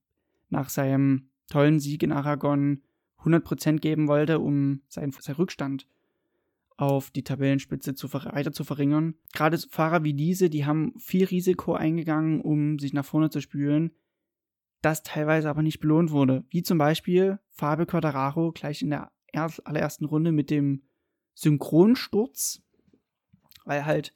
nach 0.50 0.68
seinem 0.68 1.30
tollen 1.48 1.80
Sieg 1.80 2.02
in 2.02 2.12
Aragon 2.12 2.82
100% 3.24 3.78
geben 3.78 4.06
wollte, 4.06 4.38
um 4.38 4.82
seinen, 4.87 5.12
seinen 5.12 5.37
Rückstand 5.37 5.87
auf 6.76 7.11
die 7.11 7.24
Tabellenspitze 7.24 7.94
zu, 7.94 8.12
weiter 8.12 8.52
zu 8.52 8.64
verringern. 8.64 9.14
Gerade 9.32 9.56
Fahrer 9.56 10.04
wie 10.04 10.12
diese, 10.12 10.50
die 10.50 10.66
haben 10.66 10.92
viel 10.98 11.24
Risiko 11.24 11.72
eingegangen, 11.72 12.42
um 12.42 12.78
sich 12.78 12.92
nach 12.92 13.04
vorne 13.04 13.30
zu 13.30 13.40
spülen, 13.40 13.92
das 14.82 15.02
teilweise 15.02 15.48
aber 15.48 15.62
nicht 15.62 15.80
belohnt 15.80 16.11
wurde. 16.11 16.44
Wie 16.50 16.62
zum 16.62 16.76
Beispiel 16.76 17.38
Fabio 17.48 17.87
Quadraro 17.87 18.52
gleich 18.52 18.82
in 18.82 18.90
der 18.90 19.11
allerersten 19.32 20.04
Runde 20.04 20.32
mit 20.32 20.50
dem 20.50 20.82
Synchronsturz, 21.35 22.62
weil 23.64 23.85
halt 23.85 24.14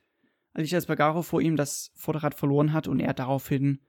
Alicia 0.53 0.79
Espargaro 0.79 1.23
vor 1.23 1.41
ihm 1.41 1.57
das 1.57 1.93
Vorderrad 1.95 2.35
verloren 2.35 2.73
hat 2.73 2.89
und 2.89 3.01
er 3.01 3.15
daraufhin 3.15 3.81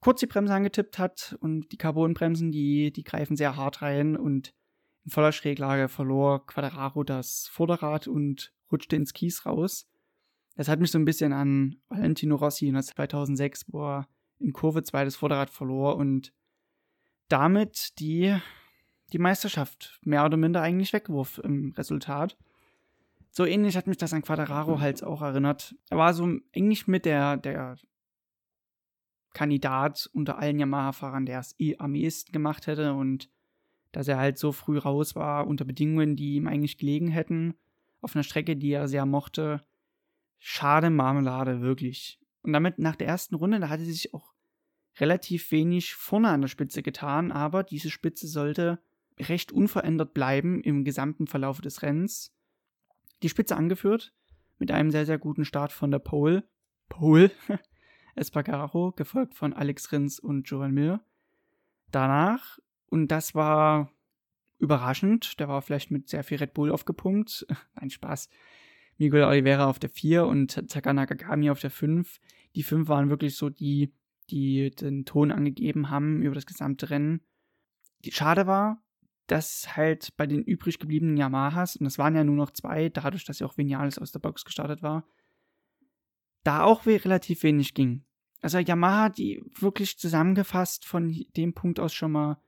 kurz 0.00 0.20
die 0.20 0.26
Bremse 0.26 0.54
angetippt 0.54 0.98
hat 0.98 1.36
und 1.40 1.72
die 1.72 1.76
Carbonbremsen, 1.76 2.52
die, 2.52 2.92
die 2.92 3.04
greifen 3.04 3.36
sehr 3.36 3.56
hart 3.56 3.82
rein 3.82 4.16
und 4.16 4.54
in 5.04 5.10
voller 5.10 5.32
Schräglage 5.32 5.88
verlor 5.88 6.46
Quadraro 6.46 7.04
das 7.04 7.48
Vorderrad 7.48 8.06
und 8.06 8.52
rutschte 8.70 8.96
ins 8.96 9.12
Kies 9.12 9.46
raus. 9.46 9.88
Das 10.56 10.68
hat 10.68 10.80
mich 10.80 10.90
so 10.90 10.98
ein 10.98 11.04
bisschen 11.04 11.32
an 11.32 11.76
Valentino 11.88 12.36
Rossi 12.36 12.72
2006, 12.72 13.66
wo 13.68 13.82
er 13.82 14.08
in 14.38 14.52
Kurve 14.52 14.82
2 14.82 15.04
das 15.04 15.16
Vorderrad 15.16 15.50
verlor 15.50 15.96
und 15.96 16.32
damit 17.28 17.98
die, 17.98 18.36
die 19.12 19.18
Meisterschaft 19.18 19.98
mehr 20.02 20.24
oder 20.24 20.36
minder 20.36 20.62
eigentlich 20.62 20.92
wegwurf 20.92 21.38
im 21.38 21.72
Resultat. 21.76 22.36
So 23.30 23.44
ähnlich 23.44 23.76
hat 23.76 23.86
mich 23.86 23.96
das 23.96 24.12
an 24.12 24.22
Quadraro 24.22 24.80
halt 24.80 25.04
auch 25.04 25.22
erinnert. 25.22 25.74
Er 25.88 25.98
war 25.98 26.14
so 26.14 26.24
eigentlich 26.54 26.86
mit 26.88 27.04
der, 27.04 27.36
der 27.36 27.76
Kandidat 29.32 30.10
unter 30.12 30.38
allen 30.38 30.58
Yamaha-Fahrern, 30.58 31.26
der 31.26 31.38
es 31.38 31.54
eh 31.58 31.76
am 31.78 31.94
ehesten 31.94 32.32
gemacht 32.32 32.66
hätte 32.66 32.94
und 32.94 33.30
dass 33.92 34.08
er 34.08 34.18
halt 34.18 34.38
so 34.38 34.52
früh 34.52 34.78
raus 34.78 35.14
war, 35.14 35.46
unter 35.46 35.64
Bedingungen, 35.64 36.16
die 36.16 36.34
ihm 36.34 36.46
eigentlich 36.46 36.78
gelegen 36.78 37.08
hätten, 37.08 37.54
auf 38.00 38.14
einer 38.14 38.22
Strecke, 38.22 38.56
die 38.56 38.72
er 38.72 38.88
sehr 38.88 39.06
mochte. 39.06 39.64
Schade 40.38 40.90
Marmelade, 40.90 41.60
wirklich. 41.60 42.20
Und 42.42 42.52
damit 42.52 42.78
nach 42.78 42.96
der 42.96 43.08
ersten 43.08 43.34
Runde, 43.34 43.60
da 43.60 43.68
hatte 43.68 43.84
sich 43.84 44.14
auch 44.14 44.32
relativ 44.98 45.50
wenig 45.50 45.94
vorne 45.94 46.28
an 46.28 46.40
der 46.40 46.48
Spitze 46.48 46.82
getan, 46.82 47.30
aber 47.32 47.62
diese 47.62 47.90
Spitze 47.90 48.26
sollte 48.26 48.80
recht 49.28 49.52
unverändert 49.52 50.14
bleiben 50.14 50.60
im 50.60 50.84
gesamten 50.84 51.26
Verlauf 51.26 51.60
des 51.60 51.82
Rennens. 51.82 52.34
Die 53.22 53.28
Spitze 53.28 53.56
angeführt 53.56 54.12
mit 54.58 54.70
einem 54.70 54.90
sehr, 54.90 55.06
sehr 55.06 55.18
guten 55.18 55.44
Start 55.44 55.72
von 55.72 55.90
der 55.90 55.98
Pole. 55.98 56.44
Pole, 56.88 57.30
Espargaro, 58.14 58.92
gefolgt 58.92 59.34
von 59.34 59.52
Alex 59.52 59.92
Rins 59.92 60.18
und 60.18 60.48
Joan 60.48 60.72
Mir. 60.72 61.00
Danach, 61.90 62.58
und 62.86 63.08
das 63.08 63.34
war 63.34 63.92
überraschend, 64.58 65.40
der 65.40 65.48
war 65.48 65.62
vielleicht 65.62 65.90
mit 65.90 66.08
sehr 66.08 66.22
viel 66.22 66.38
Red 66.38 66.54
Bull 66.54 66.70
aufgepumpt. 66.70 67.46
Nein, 67.74 67.90
Spaß. 67.90 68.28
Miguel 68.98 69.24
Oliveira 69.24 69.66
auf 69.66 69.78
der 69.78 69.88
4 69.88 70.26
und 70.26 70.68
Takana 70.68 71.06
Kagami 71.06 71.50
auf 71.50 71.60
der 71.60 71.70
5. 71.70 72.20
Die 72.54 72.62
5 72.62 72.88
waren 72.88 73.08
wirklich 73.08 73.34
so 73.34 73.48
die, 73.48 73.94
die 74.28 74.70
den 74.70 75.06
Ton 75.06 75.32
angegeben 75.32 75.88
haben 75.88 76.22
über 76.22 76.34
das 76.34 76.44
gesamte 76.44 76.90
Rennen. 76.90 77.22
Die 78.04 78.12
schade 78.12 78.46
war, 78.46 78.82
dass 79.30 79.76
halt 79.76 80.16
bei 80.16 80.26
den 80.26 80.42
übrig 80.42 80.80
gebliebenen 80.80 81.16
Yamahas, 81.16 81.76
und 81.76 81.84
das 81.84 81.98
waren 81.98 82.16
ja 82.16 82.24
nur 82.24 82.34
noch 82.34 82.50
zwei, 82.50 82.88
dadurch, 82.88 83.24
dass 83.24 83.38
ja 83.38 83.46
auch 83.46 83.56
Vinales 83.56 83.96
aus 83.98 84.10
der 84.10 84.18
Box 84.18 84.44
gestartet 84.44 84.82
war, 84.82 85.06
da 86.42 86.64
auch 86.64 86.84
relativ 86.84 87.44
wenig 87.44 87.74
ging. 87.74 88.04
Also 88.40 88.58
Yamaha, 88.58 89.08
die 89.08 89.40
wirklich 89.60 89.98
zusammengefasst 89.98 90.84
von 90.84 91.24
dem 91.36 91.54
Punkt 91.54 91.78
aus 91.78 91.94
schon 91.94 92.10
mal 92.10 92.42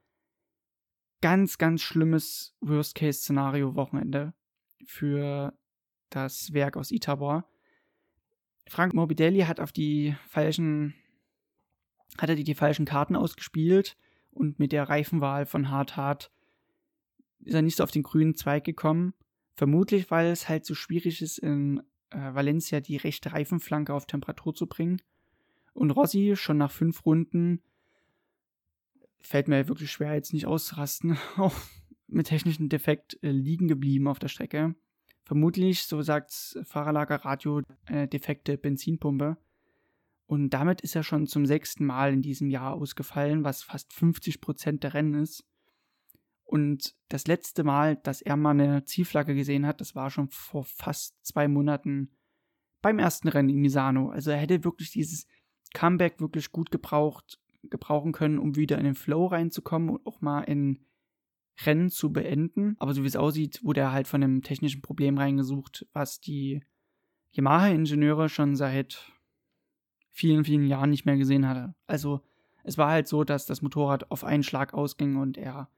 ganz, 1.21 1.57
ganz 1.57 1.83
schlimmes 1.83 2.57
Worst-Case-Szenario-Wochenende 2.61 4.35
für 4.85 5.57
das 6.11 6.53
Werk 6.53 6.77
aus 6.77 6.91
Itabor. 6.91 7.49
Frank 8.69 8.93
Morbidelli 8.93 9.43
hat 9.43 9.61
auf 9.61 9.71
die 9.71 10.17
falschen, 10.27 10.95
hatte 12.19 12.35
die, 12.35 12.45
die 12.45 12.57
falschen 12.57 12.87
Karten 12.87 13.15
ausgespielt 13.15 13.97
und 14.33 14.59
mit 14.59 14.73
der 14.73 14.89
Reifenwahl 14.89 15.47
von 15.47 15.71
Hart 15.71 15.97
Hart 15.97 16.33
ist 17.45 17.55
er 17.55 17.63
nicht 17.63 17.77
so 17.77 17.85
auf 17.85 17.91
den 17.91 18.03
grünen 18.03 18.35
Zweig 18.35 18.65
gekommen. 18.65 19.15
Vermutlich, 19.55 20.11
weil 20.11 20.29
es 20.29 20.49
halt 20.49 20.65
so 20.65 20.75
schwierig 20.75 21.21
ist, 21.23 21.39
in 21.39 21.83
äh, 22.11 22.35
Valencia 22.35 22.81
die 22.81 22.97
rechte 22.97 23.33
Reifenflanke 23.33 23.93
auf 23.93 24.07
Temperatur 24.07 24.55
zu 24.55 24.67
bringen. 24.67 25.01
Und 25.75 25.91
Rossi 25.91 26.35
schon 26.37 26.59
nach 26.59 26.71
fünf 26.71 27.05
Runden 27.05 27.63
fällt 29.21 29.49
mir 29.49 29.69
wirklich 29.69 29.91
schwer, 29.91 30.15
jetzt 30.15 30.33
nicht 30.33 30.47
auszurasten, 30.47 31.17
auch 31.37 31.55
mit 32.09 32.27
technischem 32.27 32.69
Defekt 32.69 33.19
äh, 33.23 33.31
liegen 33.31 33.69
geblieben 33.69 34.09
auf 34.09 34.19
der 34.19 34.29
Strecke. 34.29 34.75
Vermutlich, 35.25 35.85
so 35.85 36.03
sagt 36.03 36.59
Fahrerlagerradio, 36.65 37.63
eine 37.87 38.09
defekte 38.09 38.59
Benzinpumpe. 38.59 39.37
Und 40.27 40.51
damit 40.51 40.81
ist 40.81 40.97
er 40.97 41.03
schon 41.03 41.27
zum 41.27 41.47
sechsten 41.47 41.85
Mal 41.85 42.13
in 42.13 42.23
diesem 42.23 42.51
Jahr 42.51 42.75
ausgefallen, 42.75 43.45
was 43.45 43.63
fast 43.63 43.93
50 43.93 44.41
Prozent 44.41 44.83
der 44.83 44.95
Rennen 44.95 45.15
ist. 45.15 45.45
Und 46.53 46.95
das 47.09 47.27
letzte 47.27 47.65
Mal, 47.65 47.97
dass 47.97 48.21
er 48.21 48.37
mal 48.37 48.51
eine 48.51 48.85
Zielflagge 48.85 49.35
gesehen 49.35 49.67
hat, 49.67 49.81
das 49.81 49.95
war 49.95 50.11
schon 50.11 50.29
vor 50.29 50.65
fast 50.65 51.17
zwei 51.25 51.49
Monaten 51.49 52.11
beim 52.83 52.99
ersten 52.99 53.29
Rennen 53.29 53.49
in 53.49 53.63
Misano. 53.63 54.11
Also 54.11 54.33
er 54.33 54.37
hätte 54.37 54.63
wirklich 54.63 54.91
dieses 54.91 55.27
Comeback 55.73 56.21
wirklich 56.21 56.53
gut 56.53 56.71
gebraucht, 56.71 57.41
gebrauchen 57.63 58.13
können, 58.13 58.39
um 58.39 58.55
wieder 58.55 58.77
in 58.77 58.85
den 58.85 58.95
Flow 58.95 59.29
reinzukommen 59.29 59.89
und 59.89 60.07
auch 60.07 60.21
mal 60.21 60.43
in 60.43 60.85
Rennen 61.65 61.89
zu 61.89 62.13
beenden. 62.13 62.77
Aber 62.81 62.93
so 62.93 63.03
wie 63.03 63.07
es 63.07 63.17
aussieht, 63.17 63.65
wurde 63.65 63.81
er 63.81 63.93
halt 63.93 64.07
von 64.07 64.23
einem 64.23 64.43
technischen 64.43 64.83
Problem 64.83 65.17
reingesucht, 65.17 65.87
was 65.95 66.21
die 66.21 66.63
Yamaha-Ingenieure 67.31 68.29
schon 68.29 68.57
seit 68.57 69.11
vielen, 70.11 70.45
vielen 70.45 70.67
Jahren 70.67 70.91
nicht 70.91 71.07
mehr 71.07 71.17
gesehen 71.17 71.49
hatte. 71.49 71.75
Also 71.87 72.21
es 72.63 72.77
war 72.77 72.91
halt 72.91 73.09
so, 73.09 73.25
dass 73.25 73.47
das 73.47 73.63
Motorrad 73.63 74.11
auf 74.11 74.23
einen 74.23 74.43
Schlag 74.43 74.75
ausging 74.75 75.17
und 75.17 75.39
er 75.39 75.71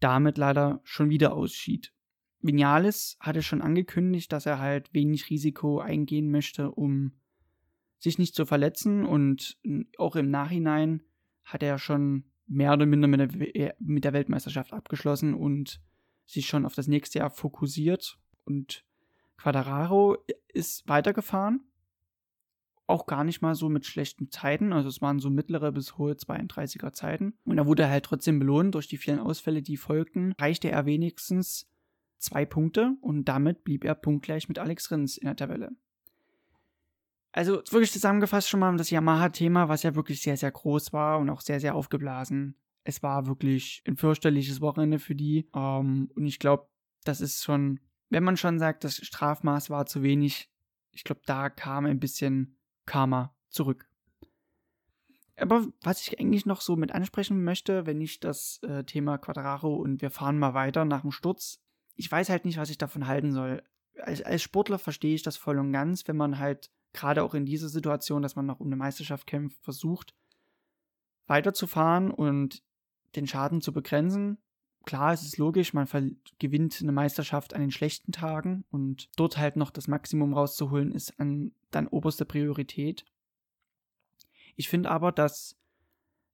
damit 0.00 0.38
leider 0.38 0.80
schon 0.84 1.10
wieder 1.10 1.34
ausschied. 1.34 1.92
Vinales 2.40 3.16
hatte 3.20 3.42
schon 3.42 3.62
angekündigt, 3.62 4.32
dass 4.32 4.46
er 4.46 4.58
halt 4.58 4.92
wenig 4.92 5.30
Risiko 5.30 5.80
eingehen 5.80 6.30
möchte, 6.30 6.70
um 6.70 7.12
sich 7.98 8.18
nicht 8.18 8.34
zu 8.34 8.46
verletzen 8.46 9.04
und 9.04 9.58
auch 9.98 10.16
im 10.16 10.30
Nachhinein 10.30 11.02
hat 11.44 11.62
er 11.62 11.78
schon 11.78 12.24
mehr 12.46 12.72
oder 12.72 12.86
minder 12.86 13.08
mit 13.08 13.20
der, 13.56 13.74
mit 13.80 14.04
der 14.04 14.12
Weltmeisterschaft 14.12 14.72
abgeschlossen 14.72 15.34
und 15.34 15.80
sich 16.26 16.46
schon 16.46 16.66
auf 16.66 16.74
das 16.74 16.88
nächste 16.88 17.20
Jahr 17.20 17.30
fokussiert 17.30 18.18
und 18.44 18.84
Quadraro 19.36 20.18
ist 20.48 20.86
weitergefahren 20.88 21.60
auch 22.86 23.06
gar 23.06 23.24
nicht 23.24 23.42
mal 23.42 23.54
so 23.54 23.68
mit 23.68 23.84
schlechten 23.84 24.30
Zeiten. 24.30 24.72
Also 24.72 24.88
es 24.88 25.02
waren 25.02 25.18
so 25.18 25.30
mittlere 25.30 25.72
bis 25.72 25.98
hohe 25.98 26.12
32er 26.12 26.92
Zeiten. 26.92 27.34
Und 27.44 27.58
er 27.58 27.66
wurde 27.66 27.88
halt 27.88 28.04
trotzdem 28.04 28.38
belohnt 28.38 28.74
durch 28.74 28.88
die 28.88 28.96
vielen 28.96 29.18
Ausfälle, 29.18 29.62
die 29.62 29.76
folgten. 29.76 30.32
Reichte 30.38 30.70
er 30.70 30.86
wenigstens 30.86 31.68
zwei 32.18 32.44
Punkte 32.44 32.96
und 33.00 33.24
damit 33.24 33.64
blieb 33.64 33.84
er 33.84 33.94
punktgleich 33.94 34.48
mit 34.48 34.58
Alex 34.58 34.90
Rins 34.90 35.16
in 35.16 35.26
der 35.26 35.36
Tabelle. 35.36 35.72
Also 37.32 37.60
wirklich 37.70 37.92
zusammengefasst 37.92 38.48
schon 38.48 38.60
mal 38.60 38.74
das 38.76 38.90
Yamaha-Thema, 38.90 39.68
was 39.68 39.82
ja 39.82 39.94
wirklich 39.94 40.22
sehr, 40.22 40.38
sehr 40.38 40.50
groß 40.50 40.92
war 40.92 41.18
und 41.18 41.28
auch 41.28 41.42
sehr, 41.42 41.60
sehr 41.60 41.74
aufgeblasen. 41.74 42.56
Es 42.82 43.02
war 43.02 43.26
wirklich 43.26 43.82
ein 43.86 43.96
fürchterliches 43.96 44.60
Wochenende 44.60 44.98
für 44.98 45.14
die. 45.14 45.48
Ähm, 45.54 46.10
und 46.14 46.24
ich 46.24 46.38
glaube, 46.38 46.68
das 47.04 47.20
ist 47.20 47.44
schon, 47.44 47.80
wenn 48.08 48.24
man 48.24 48.38
schon 48.38 48.58
sagt, 48.58 48.84
das 48.84 48.96
Strafmaß 48.96 49.68
war 49.68 49.84
zu 49.86 50.02
wenig, 50.02 50.50
ich 50.92 51.04
glaube, 51.04 51.20
da 51.26 51.50
kam 51.50 51.84
ein 51.84 52.00
bisschen 52.00 52.55
Karma 52.86 53.34
zurück. 53.48 53.88
Aber 55.36 55.66
was 55.82 56.00
ich 56.00 56.18
eigentlich 56.18 56.46
noch 56.46 56.62
so 56.62 56.76
mit 56.76 56.92
ansprechen 56.92 57.44
möchte, 57.44 57.84
wenn 57.84 58.00
ich 58.00 58.20
das 58.20 58.60
äh, 58.62 58.84
Thema 58.84 59.18
Quadraro 59.18 59.76
und 59.76 60.00
wir 60.00 60.10
fahren 60.10 60.38
mal 60.38 60.54
weiter 60.54 60.84
nach 60.84 61.02
dem 61.02 61.10
Sturz, 61.10 61.60
ich 61.94 62.10
weiß 62.10 62.30
halt 62.30 62.44
nicht, 62.44 62.58
was 62.58 62.70
ich 62.70 62.78
davon 62.78 63.06
halten 63.06 63.32
soll. 63.32 63.62
Als, 64.00 64.22
als 64.22 64.42
Sportler 64.42 64.78
verstehe 64.78 65.14
ich 65.14 65.22
das 65.22 65.36
voll 65.36 65.58
und 65.58 65.72
ganz, 65.72 66.08
wenn 66.08 66.16
man 66.16 66.38
halt 66.38 66.70
gerade 66.92 67.22
auch 67.22 67.34
in 67.34 67.44
dieser 67.44 67.68
Situation, 67.68 68.22
dass 68.22 68.36
man 68.36 68.46
noch 68.46 68.60
um 68.60 68.66
eine 68.66 68.76
Meisterschaft 68.76 69.26
kämpft, 69.26 69.62
versucht, 69.62 70.14
weiterzufahren 71.26 72.10
und 72.10 72.62
den 73.14 73.26
Schaden 73.26 73.60
zu 73.60 73.72
begrenzen. 73.72 74.38
Klar, 74.86 75.12
es 75.12 75.24
ist 75.24 75.36
logisch, 75.36 75.74
man 75.74 75.88
gewinnt 76.38 76.78
eine 76.80 76.92
Meisterschaft 76.92 77.54
an 77.54 77.60
den 77.60 77.72
schlechten 77.72 78.12
Tagen 78.12 78.64
und 78.70 79.10
dort 79.16 79.36
halt 79.36 79.56
noch 79.56 79.70
das 79.72 79.88
Maximum 79.88 80.32
rauszuholen, 80.32 80.92
ist 80.92 81.18
an, 81.18 81.50
dann 81.72 81.88
oberste 81.88 82.24
Priorität. 82.24 83.04
Ich 84.54 84.68
finde 84.68 84.92
aber, 84.92 85.10
dass 85.10 85.58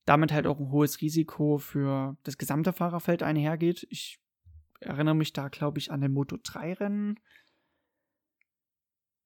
damit 0.04 0.32
halt 0.32 0.46
auch 0.46 0.60
ein 0.60 0.70
hohes 0.70 1.00
Risiko 1.00 1.56
für 1.56 2.18
das 2.24 2.36
gesamte 2.36 2.74
Fahrerfeld 2.74 3.22
einhergeht. 3.22 3.86
Ich 3.88 4.20
erinnere 4.80 5.14
mich 5.14 5.32
da, 5.32 5.48
glaube 5.48 5.78
ich, 5.78 5.90
an 5.90 6.02
den 6.02 6.12
Moto 6.12 6.36
3-Rennen. 6.36 7.18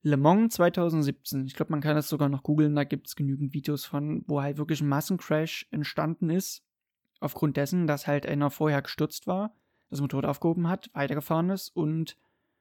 Le 0.02 0.16
Mans 0.16 0.54
2017. 0.54 1.46
Ich 1.46 1.54
glaube, 1.54 1.72
man 1.72 1.80
kann 1.80 1.96
das 1.96 2.08
sogar 2.08 2.28
noch 2.28 2.44
googeln, 2.44 2.76
da 2.76 2.84
gibt 2.84 3.08
es 3.08 3.16
genügend 3.16 3.54
Videos 3.54 3.86
von, 3.86 4.22
wo 4.28 4.40
halt 4.40 4.58
wirklich 4.58 4.80
ein 4.82 4.88
Massencrash 4.88 5.66
entstanden 5.72 6.30
ist 6.30 6.65
aufgrund 7.20 7.56
dessen, 7.56 7.86
dass 7.86 8.06
halt 8.06 8.26
einer 8.26 8.50
vorher 8.50 8.82
gestürzt 8.82 9.26
war, 9.26 9.54
das 9.90 10.00
Motorrad 10.00 10.26
aufgehoben 10.26 10.68
hat, 10.68 10.90
weitergefahren 10.92 11.50
ist 11.50 11.70
und 11.70 12.16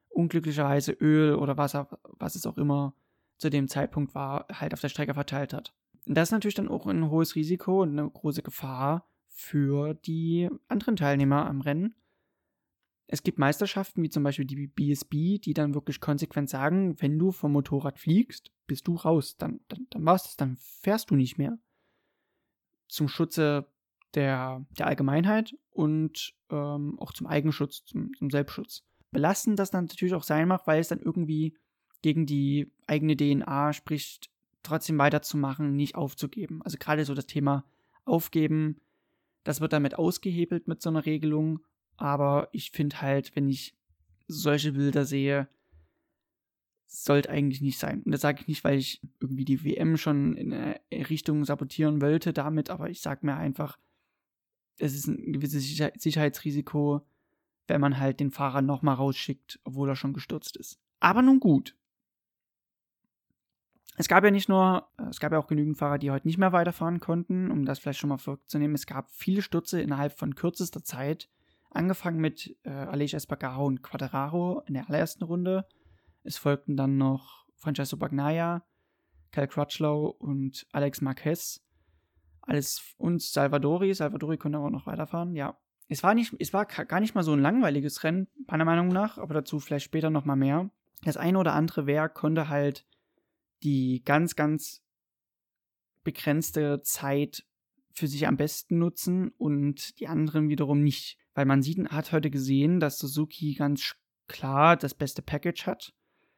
unglücklicherweise 0.10 0.94
Öl 0.94 1.36
oder 1.36 1.58
Wasser, 1.58 2.00
was 2.04 2.36
es 2.36 2.46
auch 2.46 2.58
immer 2.58 2.94
zu 3.38 3.50
dem 3.50 3.68
Zeitpunkt 3.68 4.16
war, 4.16 4.48
halt 4.52 4.74
auf 4.74 4.82
der 4.82 4.90
Strecke 4.90 5.14
verteilt 5.14 5.54
hat. 5.54 5.74
Und 6.06 6.16
das 6.16 6.30
ist 6.30 6.32
natürlich 6.32 6.56
dann 6.56 6.70
auch 6.70 6.86
ein 6.86 7.10
hohes 7.10 7.36
Risiko 7.36 7.82
und 7.82 7.98
eine 7.98 8.10
große 8.10 8.44
Gefahr 8.44 9.10
für 9.28 9.94
die 9.94 10.50
anderen 10.68 10.96
Teilnehmer 10.96 11.46
am 11.46 11.62
Rennen. 11.62 11.96
Es 13.08 13.22
gibt 13.22 13.38
Meisterschaften 13.38 14.02
wie 14.02 14.10
zum 14.10 14.24
Beispiel 14.24 14.46
die 14.46 14.68
BSB, 14.68 15.40
die 15.40 15.54
dann 15.54 15.76
wirklich 15.76 16.00
konsequent 16.00 16.50
sagen, 16.50 17.00
wenn 17.02 17.20
du 17.20 17.32
vom 17.32 17.52
Motorrad 17.52 18.00
fliegst, 18.00 18.52
bist 18.66 18.88
du 18.88 18.96
raus, 18.96 19.36
dann, 19.38 19.60
dann, 19.68 19.88
dann 19.90 20.06
war's 20.06 20.24
das, 20.24 20.38
dann 20.38 20.56
fährst 20.58 21.12
du 21.12 21.16
nicht 21.16 21.38
mehr. 21.38 21.60
Zum 22.88 23.08
Schutze 23.08 23.68
der, 24.16 24.66
der 24.78 24.88
Allgemeinheit 24.88 25.56
und 25.72 26.34
ähm, 26.50 26.98
auch 27.00 27.14
zum 27.14 27.28
Eigenschutz, 27.28 27.86
zum, 27.86 28.14
zum 28.18 28.30
Selbstschutz. 28.30 28.84
Belastend 29.12 29.60
das 29.60 29.72
dann 29.72 29.86
natürlich 29.86 30.14
auch 30.14 30.24
sein 30.24 30.48
mag, 30.48 30.68
weil 30.68 30.80
es 30.80 30.88
dann 30.88 31.00
irgendwie 31.00 31.56
gegen 32.02 32.26
die 32.26 32.72
eigene 32.88 33.16
DNA 33.16 33.74
spricht, 33.74 34.30
trotzdem 34.64 34.98
weiterzumachen, 34.98 35.76
nicht 35.76 35.96
aufzugeben. 35.96 36.62
Also 36.64 36.78
gerade 36.78 37.06
so 37.06 37.14
das 37.14 37.28
Thema 37.28 37.66
Aufgeben, 38.04 38.82
das 39.44 39.62
wird 39.62 39.74
damit 39.74 39.96
ausgehebelt 39.96 40.68
mit 40.68 40.82
so 40.82 40.90
einer 40.90 41.06
Regelung. 41.06 41.60
Aber 41.98 42.50
ich 42.52 42.72
finde 42.72 43.02
halt, 43.02 43.36
wenn 43.36 43.50
ich 43.50 43.76
solche 44.28 44.74
Bilder 44.74 45.06
sehe, 45.06 45.48
sollte 46.88 47.30
eigentlich 47.30 47.62
nicht 47.62 47.80
sein. 47.80 48.04
Und 48.04 48.12
das 48.12 48.22
sage 48.22 48.42
ich 48.42 48.48
nicht, 48.48 48.64
weil 48.64 48.78
ich 48.78 49.02
irgendwie 49.20 49.46
die 49.46 49.64
WM 49.64 49.98
schon 49.98 50.36
in 50.36 50.54
eine 50.54 50.80
Richtung 50.92 51.46
sabotieren 51.46 52.02
wollte 52.02 52.34
damit, 52.34 52.70
aber 52.70 52.90
ich 52.90 53.02
sage 53.02 53.26
mir 53.26 53.36
einfach, 53.36 53.78
es 54.78 54.94
ist 54.94 55.08
ein 55.08 55.34
gewisses 55.34 55.64
Sicherheitsrisiko, 55.98 57.02
wenn 57.68 57.82
man 57.82 58.00
halt 58.00 58.20
den 58.20 58.32
Fahrer 58.32 58.62
nochmal 58.62 58.96
rausschickt, 58.96 59.60
obwohl 59.64 59.90
er 59.90 59.96
schon 59.96 60.14
gestürzt 60.14 60.58
ist. 60.58 60.80
Aber 61.00 61.22
nun 61.22 61.40
gut. 61.40 61.76
Es 63.98 64.10
gab 64.10 64.24
ja 64.24 64.32
nicht 64.32 64.50
nur, 64.50 64.90
es 65.10 65.20
gab 65.20 65.32
ja 65.32 65.40
auch 65.40 65.48
genügend 65.48 65.78
Fahrer, 65.78 65.98
die 65.98 66.12
heute 66.12 66.28
nicht 66.28 66.38
mehr 66.38 66.52
weiterfahren 66.52 67.00
konnten, 67.00 67.50
um 67.50 67.66
das 67.66 67.80
vielleicht 67.80 68.00
schon 68.00 68.10
mal 68.10 68.18
vorzunehmen. 68.18 68.76
Es 68.76 68.86
gab 68.86 69.10
viele 69.12 69.42
Stürze 69.42 69.82
innerhalb 69.82 70.18
von 70.18 70.36
kürzester 70.36 70.84
Zeit. 70.84 71.30
Angefangen 71.70 72.20
mit 72.20 72.58
äh, 72.64 72.70
Aleix 72.70 73.14
Espargaro 73.14 73.66
und 73.66 73.82
Quadraro 73.82 74.62
in 74.68 74.74
der 74.74 74.88
allerersten 74.90 75.24
Runde. 75.24 75.66
Es 76.24 76.38
folgten 76.38 76.76
dann 76.76 76.98
noch 76.98 77.46
Francesco 77.56 77.98
Bagnaia, 77.98 78.66
Cal 79.32 79.48
Crutchlow 79.48 80.08
und 80.08 80.68
Alex 80.72 81.02
Marquez. 81.02 81.65
Alles 82.46 82.96
und 82.98 83.22
Salvadori. 83.22 83.94
Salvadori 83.94 84.38
konnte 84.38 84.60
auch 84.60 84.70
noch 84.70 84.86
weiterfahren, 84.86 85.36
ja. 85.36 85.58
Es 85.88 86.02
war, 86.02 86.16
nicht, 86.16 86.36
es 86.40 86.52
war 86.52 86.66
gar 86.66 87.00
nicht 87.00 87.14
mal 87.14 87.24
so 87.24 87.34
ein 87.34 87.42
langweiliges 87.42 88.04
Rennen, 88.04 88.28
meiner 88.48 88.66
Meinung 88.66 88.88
nach, 88.88 89.20
aber 89.20 89.36
dazu 89.36 89.60
vielleicht 89.60 89.86
später 89.86 90.10
noch 90.10 90.26
mal 90.26 90.36
mehr. 90.36 90.72
Das 91.04 91.18
eine 91.18 91.38
oder 91.38 91.54
andere 91.54 91.86
Werk 91.86 92.16
konnte 92.16 92.50
halt 92.50 92.86
die 93.62 94.02
ganz, 94.04 94.36
ganz 94.36 94.84
begrenzte 96.04 96.82
Zeit 96.82 97.46
für 97.92 98.08
sich 98.08 98.28
am 98.28 98.38
besten 98.38 98.80
nutzen 98.80 99.30
und 99.38 100.00
die 100.00 100.08
anderen 100.08 100.50
wiederum 100.50 100.82
nicht. 100.82 101.18
Weil 101.34 101.46
man 101.46 101.62
sieht, 101.62 101.90
hat 101.90 102.12
heute 102.12 102.30
gesehen, 102.30 102.80
dass 102.80 102.98
Suzuki 102.98 103.54
ganz 103.54 103.96
klar 104.28 104.78
das 104.78 104.94
beste 104.94 105.22
Package 105.22 105.68
hat. 105.68 105.94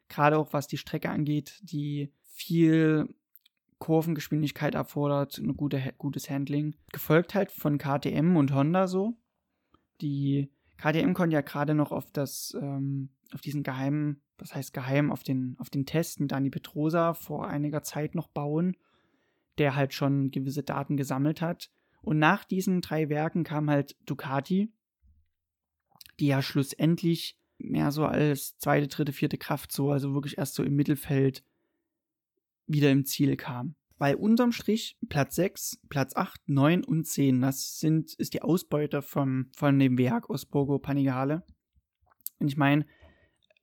Gerade 0.09 0.37
auch 0.37 0.53
was 0.53 0.67
die 0.67 0.77
Strecke 0.77 1.09
angeht, 1.09 1.59
die 1.61 2.11
viel 2.25 3.13
Kurvengeschwindigkeit 3.79 4.75
erfordert, 4.75 5.37
ein 5.37 5.55
gute, 5.55 5.93
gutes 5.97 6.29
Handling. 6.29 6.75
Gefolgt 6.91 7.35
halt 7.35 7.51
von 7.51 7.77
KTM 7.77 8.35
und 8.35 8.53
Honda 8.53 8.87
so. 8.87 9.17
Die 10.01 10.49
KTM 10.77 11.13
konnte 11.13 11.35
ja 11.35 11.41
gerade 11.41 11.73
noch 11.73 11.91
auf 11.91 12.11
das, 12.11 12.55
ähm, 12.59 13.09
auf 13.33 13.41
diesen 13.41 13.63
geheimen, 13.63 14.21
das 14.37 14.53
heißt 14.55 14.73
geheim, 14.73 15.11
auf 15.11 15.23
den, 15.23 15.55
auf 15.59 15.69
den 15.69 15.85
Test 15.85 16.19
mit 16.19 16.31
Dani 16.31 16.49
Petrosa 16.49 17.13
vor 17.13 17.47
einiger 17.47 17.83
Zeit 17.83 18.15
noch 18.15 18.27
bauen, 18.27 18.77
der 19.57 19.75
halt 19.75 19.93
schon 19.93 20.31
gewisse 20.31 20.63
Daten 20.63 20.97
gesammelt 20.97 21.41
hat. 21.41 21.71
Und 22.01 22.19
nach 22.19 22.45
diesen 22.45 22.81
drei 22.81 23.09
Werken 23.09 23.43
kam 23.43 23.69
halt 23.69 23.95
Ducati, 24.05 24.71
die 26.19 26.27
ja 26.27 26.41
schlussendlich 26.41 27.37
mehr 27.57 27.91
so 27.91 28.05
als 28.05 28.57
zweite, 28.57 28.87
dritte, 28.87 29.13
vierte 29.13 29.37
Kraft 29.37 29.71
so, 29.71 29.91
also 29.91 30.13
wirklich 30.13 30.37
erst 30.37 30.55
so 30.55 30.63
im 30.63 30.75
Mittelfeld 30.75 31.43
wieder 32.67 32.91
im 32.91 33.05
Ziel 33.05 33.35
kam. 33.35 33.75
Weil 33.97 34.15
unterm 34.15 34.51
Strich 34.51 34.97
Platz 35.09 35.35
6, 35.35 35.79
Platz 35.89 36.15
8, 36.15 36.47
9 36.47 36.83
und 36.83 37.07
10, 37.07 37.41
das 37.41 37.79
sind, 37.79 38.13
ist 38.13 38.33
die 38.33 38.43
Ausbeute 38.43 39.01
vom, 39.01 39.49
von 39.55 39.79
dem 39.79 39.97
Werk 39.97 40.29
aus 40.29 40.45
Borgo 40.45 40.77
Panigale. 40.77 41.43
Und 42.39 42.47
ich 42.47 42.57
meine, 42.57 42.85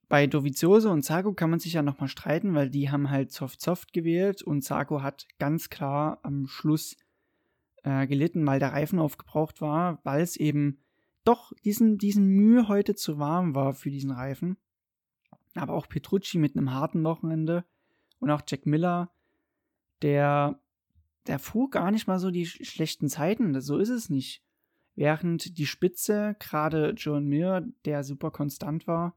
bei 0.08 0.26
Dovizioso 0.26 0.90
und 0.90 1.02
Zago 1.02 1.32
kann 1.34 1.50
man 1.50 1.60
sich 1.60 1.74
ja 1.74 1.82
nochmal 1.82 2.08
streiten, 2.08 2.54
weil 2.54 2.68
die 2.68 2.90
haben 2.90 3.10
halt 3.10 3.32
Soft-Soft 3.32 3.92
gewählt 3.92 4.42
und 4.42 4.62
Zago 4.62 5.02
hat 5.02 5.26
ganz 5.38 5.70
klar 5.70 6.18
am 6.22 6.46
Schluss 6.46 6.96
äh, 7.84 8.06
gelitten, 8.06 8.46
weil 8.46 8.58
der 8.58 8.72
Reifen 8.72 8.98
aufgebraucht 8.98 9.60
war, 9.60 10.00
weil 10.04 10.22
es 10.22 10.36
eben 10.36 10.80
doch 11.24 11.52
diesen, 11.64 11.96
diesen 11.96 12.26
Mühe 12.26 12.68
heute 12.68 12.94
zu 12.94 13.18
warm 13.18 13.54
war 13.54 13.72
für 13.72 13.90
diesen 13.90 14.10
Reifen. 14.10 14.56
Aber 15.54 15.74
auch 15.74 15.88
Petrucci 15.88 16.38
mit 16.38 16.56
einem 16.56 16.72
harten 16.72 17.02
Wochenende 17.04 17.64
und 18.18 18.30
auch 18.30 18.42
Jack 18.46 18.66
Miller, 18.66 19.12
der, 20.02 20.60
der 21.26 21.38
fuhr 21.38 21.70
gar 21.70 21.90
nicht 21.90 22.06
mal 22.06 22.18
so 22.18 22.30
die 22.30 22.46
schlechten 22.46 23.08
Zeiten, 23.08 23.60
so 23.60 23.78
ist 23.78 23.90
es 23.90 24.10
nicht. 24.10 24.42
Während 24.96 25.58
die 25.58 25.66
Spitze, 25.66 26.36
gerade 26.38 26.90
John 26.96 27.26
Mir, 27.26 27.66
der 27.84 28.04
super 28.04 28.30
konstant 28.30 28.86
war, 28.86 29.16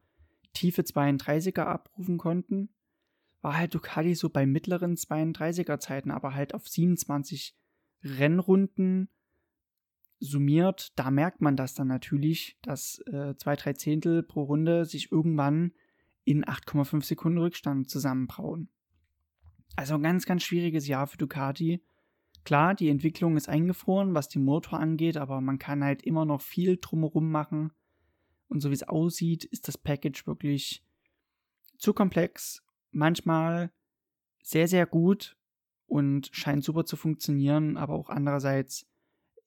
tiefe 0.54 0.82
32er 0.82 1.64
abrufen 1.64 2.18
konnten, 2.18 2.70
war 3.42 3.56
halt 3.58 3.76
Ducati 3.76 4.16
so 4.16 4.30
bei 4.30 4.46
mittleren 4.46 4.96
32er 4.96 5.80
Zeiten, 5.80 6.10
aber 6.10 6.34
halt 6.34 6.54
auf 6.54 6.68
27 6.68 7.56
Rennrunden 8.04 9.10
summiert, 10.20 10.98
da 10.98 11.12
merkt 11.12 11.42
man 11.42 11.56
das 11.56 11.76
dann 11.76 11.88
natürlich, 11.88 12.58
dass 12.62 13.00
äh, 13.08 13.36
zwei, 13.38 13.56
drei 13.56 13.74
Zehntel 13.74 14.24
pro 14.24 14.44
Runde 14.44 14.86
sich 14.86 15.12
irgendwann 15.12 15.74
in 16.24 16.44
8,5 16.44 17.04
Sekunden 17.04 17.38
Rückstand 17.38 17.90
zusammenbrauen. 17.90 18.70
Also 19.76 19.96
ein 19.96 20.04
ganz, 20.04 20.26
ganz 20.26 20.44
schwieriges 20.44 20.88
Jahr 20.88 21.08
für 21.08 21.18
Ducati. 21.18 21.82
Klar, 22.44 22.76
die 22.76 22.90
Entwicklung 22.90 23.36
ist 23.38 23.50
eingefroren, 23.50 24.14
was 24.14 24.30
den 24.30 24.44
Motor 24.44 24.80
angeht, 24.80 25.18
aber 25.18 25.42
man 25.42 25.60
kann 25.60 25.84
halt 25.84 26.02
immer 26.04 26.26
noch 26.26 26.42
viel 26.42 26.78
drumherum 26.78 27.30
machen. 27.30 27.72
Und 28.48 28.62
so 28.62 28.70
wie 28.70 28.76
es 28.76 28.88
aussieht, 28.88 29.44
ist 29.44 29.68
das 29.68 29.78
Package 29.78 30.26
wirklich 30.26 30.84
zu 31.78 31.94
komplex, 31.94 32.64
manchmal 32.92 33.72
sehr, 34.42 34.68
sehr 34.68 34.86
gut 34.86 35.36
und 35.86 36.30
scheint 36.32 36.64
super 36.64 36.86
zu 36.86 36.96
funktionieren, 36.96 37.78
aber 37.78 37.94
auch 37.94 38.10
andererseits 38.10 38.88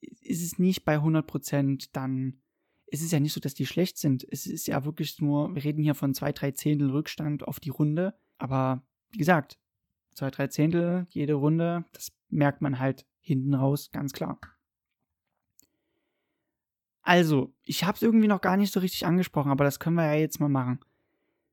ist 0.00 0.42
es 0.42 0.59
nicht 0.59 0.85
bei 0.85 0.96
100%, 0.96 1.88
dann 1.92 2.40
ist 2.87 3.02
es 3.02 3.12
ja 3.12 3.20
nicht 3.20 3.33
so, 3.33 3.40
dass 3.40 3.54
die 3.54 3.66
schlecht 3.66 3.98
sind. 3.98 4.26
Es 4.30 4.46
ist 4.46 4.66
ja 4.66 4.85
wirklich 4.85 5.20
nur, 5.20 5.54
wir 5.54 5.62
reden 5.62 5.83
hier 5.83 5.94
von 5.94 6.14
zwei, 6.14 6.33
drei 6.33 6.50
Zehntel 6.50 6.90
Rückstand 6.90 7.46
auf 7.46 7.61
die 7.61 7.70
Runde. 7.70 8.14
Aber 8.38 8.83
wie 9.11 9.18
gesagt, 9.18 9.59
zwei, 10.20 10.30
drei 10.30 10.48
Zehntel 10.48 11.06
jede 11.09 11.33
Runde, 11.35 11.87
das 11.92 12.12
merkt 12.28 12.61
man 12.61 12.78
halt 12.78 13.06
hinten 13.20 13.54
raus, 13.54 13.90
ganz 13.90 14.12
klar. 14.12 14.38
Also, 17.00 17.54
ich 17.62 17.85
habe 17.85 17.96
es 17.96 18.02
irgendwie 18.02 18.28
noch 18.28 18.42
gar 18.42 18.59
nicht 18.59 18.70
so 18.70 18.80
richtig 18.80 19.06
angesprochen, 19.06 19.50
aber 19.50 19.64
das 19.64 19.80
können 19.80 19.96
wir 19.96 20.04
ja 20.04 20.20
jetzt 20.20 20.38
mal 20.38 20.50
machen. 20.50 20.78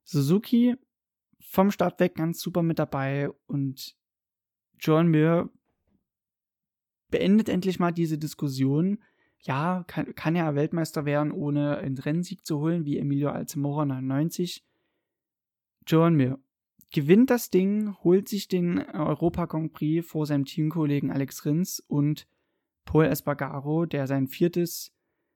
Suzuki 0.03 0.75
vom 1.39 1.71
Start 1.71 2.01
weg 2.01 2.15
ganz 2.15 2.41
super 2.41 2.61
mit 2.61 2.77
dabei 2.77 3.29
und 3.45 3.95
John 4.77 5.07
Mir 5.07 5.49
beendet 7.09 7.47
endlich 7.47 7.79
mal 7.79 7.93
diese 7.93 8.17
Diskussion. 8.17 9.01
Ja, 9.39 9.85
kann, 9.87 10.13
kann 10.13 10.35
er 10.35 10.55
Weltmeister 10.55 11.05
werden, 11.05 11.31
ohne 11.31 11.77
einen 11.77 11.97
Rennsieg 11.97 12.45
zu 12.45 12.59
holen, 12.59 12.83
wie 12.83 12.97
Emilio 12.97 13.29
Alzamora 13.29 13.85
99. 13.85 14.65
Joan 15.85 16.15
Mir 16.15 16.37
gewinnt 16.91 17.29
das 17.29 17.49
Ding, 17.49 17.95
holt 18.03 18.29
sich 18.29 18.47
den 18.47 18.79
Europa 18.79 19.45
Grand 19.45 19.73
Prix 19.73 20.07
vor 20.07 20.25
seinem 20.25 20.45
Teamkollegen 20.45 21.11
Alex 21.11 21.45
Rins 21.45 21.79
und 21.79 22.27
Paul 22.85 23.05
Espargaro, 23.05 23.85
der 23.85 24.07
sein 24.07 24.27
viertes 24.27 24.93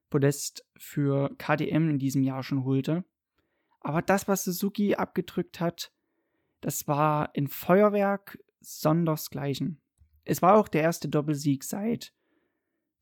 Podest 0.09 0.65
für 0.77 1.35
KDM 1.37 1.89
in 1.89 1.99
diesem 1.99 2.23
Jahr 2.23 2.43
schon 2.43 2.63
holte. 2.63 3.03
Aber 3.81 4.01
das, 4.01 4.27
was 4.27 4.43
Suzuki 4.43 4.95
abgedrückt 4.95 5.59
hat, 5.59 5.91
das 6.61 6.87
war 6.87 7.31
ein 7.35 7.47
Feuerwerk 7.47 8.37
sondersgleichen. 8.59 9.81
Es 10.23 10.41
war 10.41 10.55
auch 10.55 10.67
der 10.67 10.83
erste 10.83 11.09
Doppelsieg 11.09 11.63
seit 11.63 12.13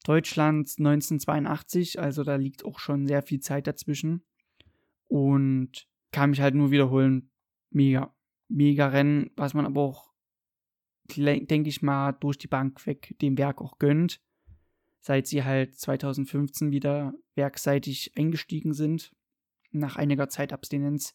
Deutschlands 0.05 0.77
1982, 0.77 1.99
also 1.99 2.23
da 2.23 2.35
liegt 2.37 2.63
auch 2.63 2.79
schon 2.79 3.05
sehr 3.07 3.21
viel 3.21 3.41
Zeit 3.41 3.67
dazwischen. 3.67 4.23
Und 5.07 5.87
kann 6.11 6.29
mich 6.29 6.41
halt 6.41 6.55
nur 6.55 6.71
wiederholen, 6.71 7.31
mega, 7.71 8.15
mega 8.49 8.87
Rennen, 8.87 9.31
was 9.35 9.53
man 9.53 9.65
aber 9.65 9.81
auch, 9.81 10.11
denke 11.15 11.69
ich 11.69 11.81
mal, 11.81 12.11
durch 12.13 12.37
die 12.37 12.47
Bank 12.47 12.85
weg 12.85 13.15
dem 13.21 13.37
Werk 13.37 13.61
auch 13.61 13.79
gönnt, 13.79 14.21
seit 14.99 15.27
sie 15.27 15.43
halt 15.43 15.79
2015 15.79 16.71
wieder 16.71 17.13
werkseitig 17.35 18.17
eingestiegen 18.17 18.73
sind, 18.73 19.11
nach 19.71 19.95
einiger 19.95 20.29
Zeit 20.29 20.51
Abstinenz. 20.51 21.13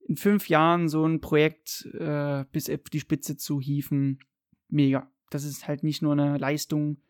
In 0.00 0.16
fünf 0.16 0.48
Jahren 0.48 0.88
so 0.88 1.04
ein 1.04 1.20
Projekt 1.20 1.86
äh, 1.92 2.44
bis 2.50 2.70
auf 2.70 2.80
die 2.90 3.00
Spitze 3.00 3.36
zu 3.36 3.60
hieven, 3.60 4.20
mega. 4.68 5.10
Das 5.30 5.44
ist 5.44 5.68
halt 5.68 5.84
nicht 5.84 6.00
nur 6.00 6.12
eine 6.12 6.38
Leistung 6.38 7.02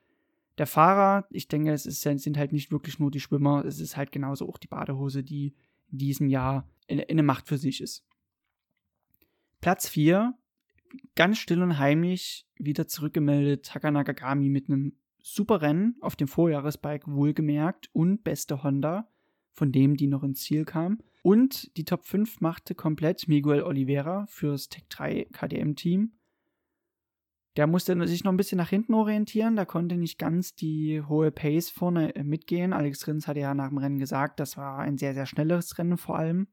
Der 0.59 0.67
Fahrer, 0.67 1.29
ich 1.31 1.47
denke, 1.47 1.71
es 1.71 1.87
ist, 1.87 2.01
sind 2.01 2.37
halt 2.37 2.53
nicht 2.53 2.73
wirklich 2.73 2.99
nur 2.99 3.13
die 3.13 3.21
Schwimmer, 3.21 3.65
es 3.65 3.79
ist 3.79 3.97
halt 3.97 4.11
genauso 4.11 4.49
auch 4.49 4.59
die 4.59 4.67
Badehose, 4.67 5.23
die 5.23 5.55
in 5.93 5.99
diesem 5.99 6.29
Jahr 6.29 6.69
in, 6.89 6.99
in 6.99 7.11
eine 7.11 7.23
Macht 7.23 7.47
für 7.47 7.59
sich 7.59 7.81
ist. 7.81 8.08
Platz 9.61 9.89
4, 9.89 10.35
ganz 11.15 11.39
still 11.39 11.63
und 11.63 11.79
heimlich 11.79 12.47
wieder 12.59 12.87
zurückgemeldet, 12.87 13.67
Takanagagami 13.67 14.49
mit 14.49 14.69
einem 14.69 14.95
super 15.23 15.61
Rennen 15.63 15.97
auf 16.01 16.17
dem 16.17 16.29
Vorjahresbike 16.29 17.07
wohlgemerkt 17.09 17.91
und 17.93 18.25
beste 18.25 18.63
Honda, 18.63 19.09
von 19.53 19.73
dem 19.73 19.97
die 19.97 20.07
noch 20.07 20.23
ins 20.23 20.43
Ziel 20.43 20.65
kam. 20.65 20.99
Und 21.23 21.77
die 21.77 21.85
Top 21.85 22.05
5 22.05 22.41
machte 22.41 22.75
komplett 22.75 23.29
Miguel 23.29 23.63
Oliveira 23.63 24.27
fürs 24.29 24.69
Tech 24.69 24.85
3 24.89 25.27
KDM-Team. 25.33 26.13
Der 27.57 27.67
musste 27.67 28.07
sich 28.07 28.23
noch 28.23 28.33
ein 28.33 28.37
bisschen 28.37 28.59
nach 28.59 28.69
hinten 28.69 28.95
orientieren, 28.95 29.57
da 29.57 29.65
konnte 29.65 29.97
nicht 29.97 30.17
ganz 30.17 30.55
die 30.55 31.03
hohe 31.03 31.33
Pace 31.33 31.71
vorne 31.71 32.15
äh, 32.15 32.23
mitgehen. 32.23 32.73
Alex 32.73 33.07
Rins 33.09 33.27
hatte 33.27 33.41
ja 33.41 33.53
nach 33.53 33.71
dem 33.71 33.79
Rennen 33.79 33.99
gesagt, 33.99 34.39
das 34.39 34.57
war 34.57 34.79
ein 34.79 34.97
sehr, 34.97 35.13
sehr 35.13 35.27
schnelles 35.27 35.77
Rennen 35.77 35.97
vor 35.97 36.17
allem. 36.17 36.47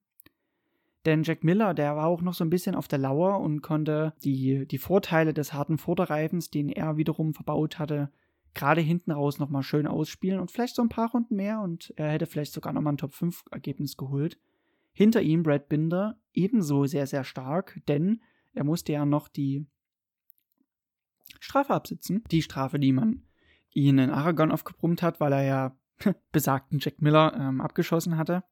Denn 1.06 1.24
Jack 1.24 1.44
Miller, 1.44 1.74
der 1.74 1.96
war 1.96 2.08
auch 2.08 2.22
noch 2.22 2.34
so 2.34 2.44
ein 2.44 2.50
bisschen 2.50 2.76
auf 2.76 2.88
der 2.88 3.00
Lauer 3.00 3.40
und 3.40 3.62
konnte 3.62 4.14
die, 4.24 4.66
die 4.66 4.78
Vorteile 4.80 5.34
des 5.34 5.54
harten 5.54 5.78
Vorderreifens, 5.78 6.50
den 6.50 6.70
er 6.70 6.98
wiederum 6.98 7.34
verbaut 7.34 7.78
hatte, 7.78 8.12
gerade 8.56 8.82
hinten 8.82 9.12
raus 9.12 9.38
nochmal 9.38 9.62
schön 9.62 9.86
ausspielen 9.86 10.40
und 10.40 10.50
vielleicht 10.50 10.76
so 10.76 10.82
ein 10.82 10.90
paar 10.90 11.12
Runden 11.12 11.36
mehr 11.36 11.62
und 11.62 11.94
er 11.96 12.10
hätte 12.10 12.26
vielleicht 12.26 12.54
sogar 12.54 12.74
nochmal 12.74 12.94
ein 12.94 12.98
Top-5-Ergebnis 12.98 13.98
geholt. 13.98 14.40
Hinter 14.94 15.22
ihm 15.22 15.44
Brad 15.44 15.70
Binder 15.70 16.18
ebenso 16.34 16.86
sehr, 16.86 17.06
sehr 17.06 17.24
stark, 17.24 17.82
denn 17.88 18.22
er 18.54 18.64
musste 18.64 18.94
ja 18.94 19.06
noch 19.06 19.28
die 19.28 19.68
Strafe 21.40 21.74
absitzen. 21.74 22.24
Die 22.32 22.42
Strafe, 22.42 22.80
die 22.80 22.94
man 22.94 23.24
ihn 23.74 24.00
in 24.00 24.10
Aragon 24.10 24.52
aufgebrummt 24.52 25.04
hat, 25.04 25.20
weil 25.20 25.34
er 25.34 25.44
ja 25.44 25.78
besagten 26.32 26.80
Jack 26.80 27.02
Miller 27.02 27.36
ähm, 27.38 27.62
abgeschossen 27.62 28.18
hatte. 28.18 28.44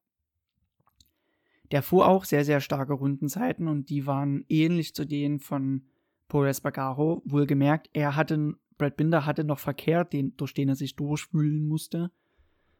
Der 1.74 1.82
fuhr 1.82 2.08
auch 2.08 2.24
sehr, 2.24 2.46
sehr 2.46 2.60
starke 2.60 2.94
Rundenzeiten 2.94 3.68
und 3.68 3.90
die 3.90 4.06
waren 4.06 4.46
ähnlich 4.48 4.94
zu 4.94 5.04
denen 5.04 5.40
von 5.40 5.84
Paul 6.28 6.46
Espargaro. 6.46 7.20
Wohlgemerkt, 7.26 7.90
er 7.92 8.16
hatte, 8.16 8.54
Brad 8.78 8.96
Binder 8.96 9.26
hatte 9.26 9.44
noch 9.44 9.58
Verkehr, 9.58 10.06
den, 10.06 10.34
durch 10.38 10.54
den 10.54 10.70
er 10.70 10.76
sich 10.76 10.96
durchwühlen 10.96 11.68
musste. 11.68 12.10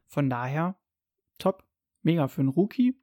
Von 0.07 0.30
daher, 0.30 0.76
top, 1.38 1.64
mega 2.02 2.28
für 2.28 2.40
einen 2.40 2.48
Rookie. 2.48 2.96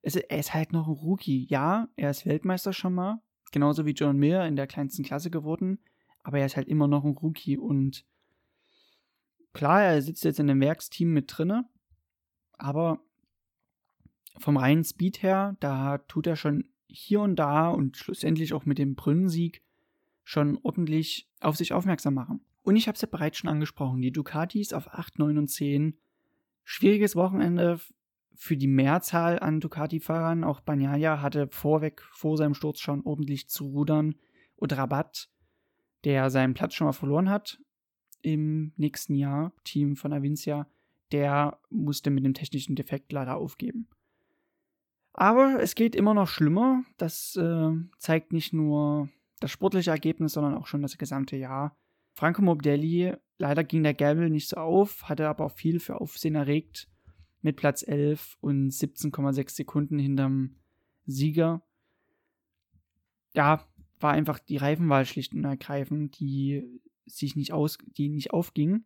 Es, 0.00 0.16
er 0.16 0.38
ist 0.38 0.54
halt 0.54 0.72
noch 0.72 0.86
ein 0.86 0.94
Rookie. 0.94 1.46
Ja, 1.50 1.88
er 1.96 2.08
ist 2.08 2.24
Weltmeister 2.24 2.72
schon 2.72 2.94
mal, 2.94 3.20
genauso 3.52 3.84
wie 3.84 3.92
John 3.92 4.16
Mir 4.16 4.44
in 4.44 4.56
der 4.56 4.66
kleinsten 4.66 5.02
Klasse 5.02 5.30
geworden 5.30 5.78
aber 6.24 6.38
er 6.40 6.46
ist 6.46 6.56
halt 6.56 6.68
immer 6.68 6.88
noch 6.88 7.04
ein 7.04 7.12
Rookie 7.12 7.56
und 7.58 8.04
klar, 9.52 9.82
er 9.82 10.02
sitzt 10.02 10.24
jetzt 10.24 10.40
in 10.40 10.48
dem 10.48 10.60
Werksteam 10.60 11.12
mit 11.12 11.26
drinne, 11.28 11.68
aber 12.54 12.98
vom 14.38 14.56
reinen 14.56 14.84
Speed 14.84 15.22
her, 15.22 15.56
da 15.60 15.98
tut 15.98 16.26
er 16.26 16.36
schon 16.36 16.64
hier 16.86 17.20
und 17.20 17.36
da 17.36 17.68
und 17.68 17.96
schlussendlich 17.96 18.52
auch 18.54 18.66
mit 18.66 18.78
dem 18.78 18.94
Brünnensieg 18.94 19.62
schon 20.22 20.58
ordentlich 20.62 21.28
auf 21.40 21.56
sich 21.56 21.72
aufmerksam 21.72 22.14
machen. 22.14 22.40
Und 22.62 22.76
ich 22.76 22.88
habe 22.88 22.96
es 22.96 23.02
ja 23.02 23.08
bereits 23.10 23.38
schon 23.38 23.50
angesprochen, 23.50 24.00
die 24.00 24.12
Ducatis 24.12 24.72
auf 24.72 24.88
8, 24.88 25.18
9 25.18 25.38
und 25.38 25.48
10. 25.48 25.98
Schwieriges 26.62 27.14
Wochenende 27.14 27.78
für 28.34 28.56
die 28.56 28.66
Mehrzahl 28.66 29.38
an 29.38 29.60
Ducati-Fahrern. 29.60 30.44
Auch 30.44 30.60
Bagnaia 30.60 31.20
hatte 31.20 31.48
vorweg 31.50 32.02
vor 32.10 32.36
seinem 32.36 32.54
Sturz 32.54 32.80
schon 32.80 33.02
ordentlich 33.04 33.48
zu 33.48 33.66
rudern. 33.66 34.14
Und 34.56 34.76
Rabatt 34.76 35.28
der 36.04 36.30
seinen 36.30 36.54
Platz 36.54 36.74
schon 36.74 36.86
mal 36.86 36.92
verloren 36.92 37.28
hat 37.28 37.60
im 38.22 38.72
nächsten 38.76 39.14
Jahr, 39.14 39.52
Team 39.64 39.96
von 39.96 40.12
Avincia, 40.12 40.66
der 41.12 41.58
musste 41.70 42.10
mit 42.10 42.24
dem 42.24 42.34
technischen 42.34 42.76
Defekt 42.76 43.12
leider 43.12 43.36
aufgeben. 43.36 43.88
Aber 45.14 45.62
es 45.62 45.76
geht 45.76 45.94
immer 45.94 46.12
noch 46.12 46.28
schlimmer. 46.28 46.84
Das 46.98 47.36
äh, 47.36 47.70
zeigt 47.98 48.32
nicht 48.32 48.52
nur 48.52 49.08
das 49.40 49.52
sportliche 49.52 49.90
Ergebnis, 49.90 50.32
sondern 50.32 50.54
auch 50.54 50.66
schon 50.66 50.82
das 50.82 50.98
gesamte 50.98 51.36
Jahr. 51.36 51.76
Franco 52.14 52.42
Morbidelli, 52.42 53.14
leider 53.38 53.64
ging 53.64 53.84
der 53.84 53.94
Gabel 53.94 54.28
nicht 54.28 54.48
so 54.48 54.56
auf, 54.56 55.08
hatte 55.08 55.28
aber 55.28 55.46
auch 55.46 55.52
viel 55.52 55.80
für 55.80 56.00
Aufsehen 56.00 56.34
erregt 56.34 56.88
mit 57.42 57.56
Platz 57.56 57.86
11 57.86 58.36
und 58.40 58.70
17,6 58.70 59.50
Sekunden 59.50 59.98
hinterm 59.98 60.56
Sieger. 61.06 61.62
Ja, 63.34 63.64
war 64.00 64.12
einfach 64.12 64.38
die 64.38 64.56
Reifenwahl 64.56 65.06
schlicht 65.06 65.34
und 65.34 65.44
ergreifend, 65.44 66.18
die 66.18 66.80
sich 67.06 67.36
nicht 67.36 67.52
aus, 67.52 67.78
die 67.86 68.08
nicht 68.08 68.32
aufging. 68.32 68.84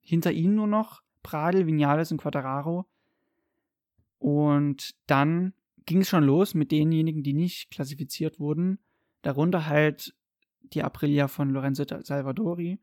Hinter 0.00 0.32
ihnen 0.32 0.54
nur 0.54 0.66
noch 0.66 1.02
Pradel, 1.22 1.66
Vinales 1.66 2.10
und 2.10 2.18
Quadraro. 2.18 2.86
Und 4.18 4.94
dann 5.06 5.52
ging 5.88 6.02
es 6.02 6.08
schon 6.08 6.24
los 6.24 6.54
mit 6.54 6.70
denjenigen, 6.70 7.22
die 7.22 7.34
nicht 7.34 7.70
klassifiziert 7.70 8.38
wurden. 8.38 8.78
Darunter 9.22 9.66
halt 9.66 10.14
die 10.62 10.82
Aprilia 10.82 11.28
von 11.28 11.50
Lorenzo 11.50 11.84
Salvadori. 11.84 12.78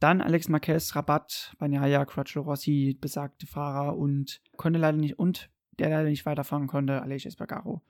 Dann 0.00 0.20
Alex 0.20 0.48
Marquez, 0.48 0.94
Rabat, 0.94 1.54
Bagnaia, 1.58 2.04
Crutchlow 2.04 2.42
Rossi, 2.42 2.96
besagte 3.00 3.46
Fahrer 3.46 3.96
und 3.96 4.40
konnte 4.56 4.78
leider 4.78 4.98
nicht 4.98 5.18
und 5.18 5.50
der 5.78 5.88
leider 5.88 6.08
nicht 6.08 6.26
weiterfahren 6.26 6.66
konnte, 6.66 7.02
Aleix 7.02 7.24
Espargaro 7.24 7.82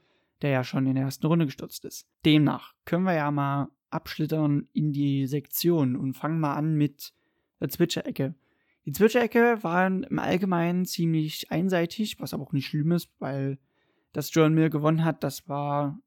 der 0.42 0.50
ja 0.50 0.64
schon 0.64 0.86
in 0.86 0.94
der 0.94 1.04
ersten 1.04 1.26
Runde 1.26 1.46
gestürzt 1.46 1.84
ist. 1.84 2.06
Demnach 2.24 2.74
können 2.84 3.04
wir 3.04 3.14
ja 3.14 3.30
mal 3.30 3.68
abschlittern 3.90 4.68
in 4.72 4.92
die 4.92 5.26
Sektion 5.26 5.96
und 5.96 6.14
fangen 6.14 6.40
mal 6.40 6.54
an 6.54 6.74
mit 6.74 7.14
der 7.60 7.68
Zwitscherecke. 7.68 8.34
Die 8.84 8.92
Zwitscherecke 8.92 9.62
war 9.62 9.86
im 9.86 10.18
Allgemeinen 10.18 10.84
ziemlich 10.84 11.50
einseitig, 11.50 12.20
was 12.20 12.34
aber 12.34 12.42
auch 12.42 12.52
nicht 12.52 12.66
schlimm 12.66 12.92
ist, 12.92 13.08
weil 13.18 13.58
das 14.14 14.32
John 14.32 14.54
Mill 14.54 14.70
gewonnen 14.70 15.04
hat, 15.04 15.22
das 15.22 15.48
war 15.48 16.00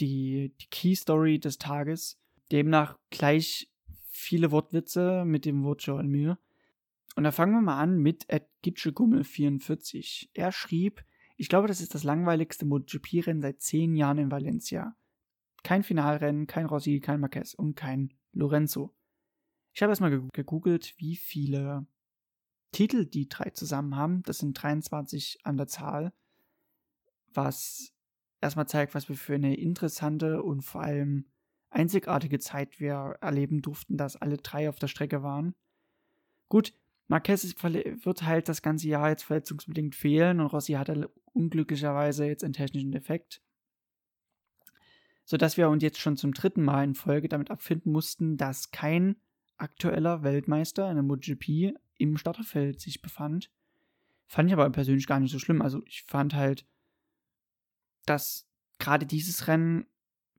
die, 0.00 0.52
die 0.60 0.66
Key 0.70 0.96
Story 0.96 1.38
des 1.38 1.58
Tages. 1.58 2.18
Demnach 2.50 2.98
gleich 3.10 3.70
viele 4.08 4.50
Wortwitze 4.50 5.24
mit 5.24 5.44
dem 5.44 5.62
Wort 5.62 5.82
John 5.82 6.08
Mill. 6.08 6.38
Und 7.14 7.24
da 7.24 7.30
fangen 7.30 7.52
wir 7.52 7.60
mal 7.60 7.78
an 7.78 7.98
mit 7.98 8.24
Ed 8.28 8.48
Gitschegummel44. 8.64 10.30
Er 10.32 10.50
schrieb, 10.50 11.04
ich 11.36 11.48
glaube, 11.48 11.68
das 11.68 11.82
ist 11.82 11.94
das 11.94 12.04
langweiligste 12.04 12.64
MotoGP-Rennen 12.64 13.42
seit 13.42 13.60
zehn 13.60 13.94
Jahren 13.96 14.18
in 14.18 14.30
Valencia. 14.30 14.96
Kein 15.62 15.82
Finalrennen, 15.82 16.46
kein 16.46 16.66
Rossi, 16.66 17.00
kein 17.00 17.20
Marquez 17.20 17.52
und 17.52 17.74
kein 17.74 18.14
Lorenzo. 18.32 18.94
Ich 19.74 19.82
habe 19.82 19.92
erstmal 19.92 20.22
gegoogelt, 20.32 20.94
wie 20.96 21.16
viele 21.16 21.86
Titel 22.72 23.04
die 23.04 23.28
drei 23.28 23.50
zusammen 23.50 23.96
haben. 23.96 24.22
Das 24.22 24.38
sind 24.38 24.54
23 24.54 25.40
an 25.44 25.58
der 25.58 25.66
Zahl. 25.66 26.14
Was 27.34 27.92
erstmal 28.40 28.68
zeigt, 28.68 28.94
was 28.94 29.08
wir 29.08 29.16
für 29.16 29.34
eine 29.34 29.56
interessante 29.56 30.42
und 30.42 30.62
vor 30.62 30.82
allem 30.82 31.26
einzigartige 31.70 32.38
Zeit 32.38 32.80
wir 32.80 33.16
erleben 33.20 33.62
durften, 33.62 33.96
dass 33.96 34.16
alle 34.16 34.36
drei 34.36 34.68
auf 34.68 34.78
der 34.78 34.88
Strecke 34.88 35.22
waren. 35.22 35.54
Gut, 36.48 36.74
Marquez 37.08 37.54
wird 37.62 38.22
halt 38.24 38.48
das 38.48 38.62
ganze 38.62 38.88
Jahr 38.88 39.10
jetzt 39.10 39.24
verletzungsbedingt 39.24 39.94
fehlen 39.94 40.40
und 40.40 40.46
Rossi 40.46 40.72
hatte 40.72 41.10
unglücklicherweise 41.32 42.26
jetzt 42.26 42.44
einen 42.44 42.52
technischen 42.52 42.92
Defekt. 42.92 43.42
Sodass 45.24 45.56
wir 45.56 45.68
uns 45.68 45.82
jetzt 45.82 45.98
schon 45.98 46.16
zum 46.16 46.34
dritten 46.34 46.62
Mal 46.62 46.84
in 46.84 46.94
Folge 46.94 47.28
damit 47.28 47.50
abfinden 47.50 47.92
mussten, 47.92 48.36
dass 48.36 48.70
kein 48.70 49.16
aktueller 49.56 50.22
Weltmeister 50.22 50.88
in 50.90 50.96
der 50.96 51.04
MotoGP 51.04 51.74
im 51.96 52.16
Starterfeld 52.16 52.80
sich 52.80 53.00
befand. 53.00 53.50
Fand 54.26 54.48
ich 54.48 54.52
aber 54.52 54.68
persönlich 54.70 55.06
gar 55.06 55.20
nicht 55.20 55.32
so 55.32 55.38
schlimm. 55.38 55.62
Also 55.62 55.82
ich 55.86 56.02
fand 56.02 56.34
halt, 56.34 56.66
dass 58.06 58.46
gerade 58.78 59.06
dieses 59.06 59.48
Rennen 59.48 59.86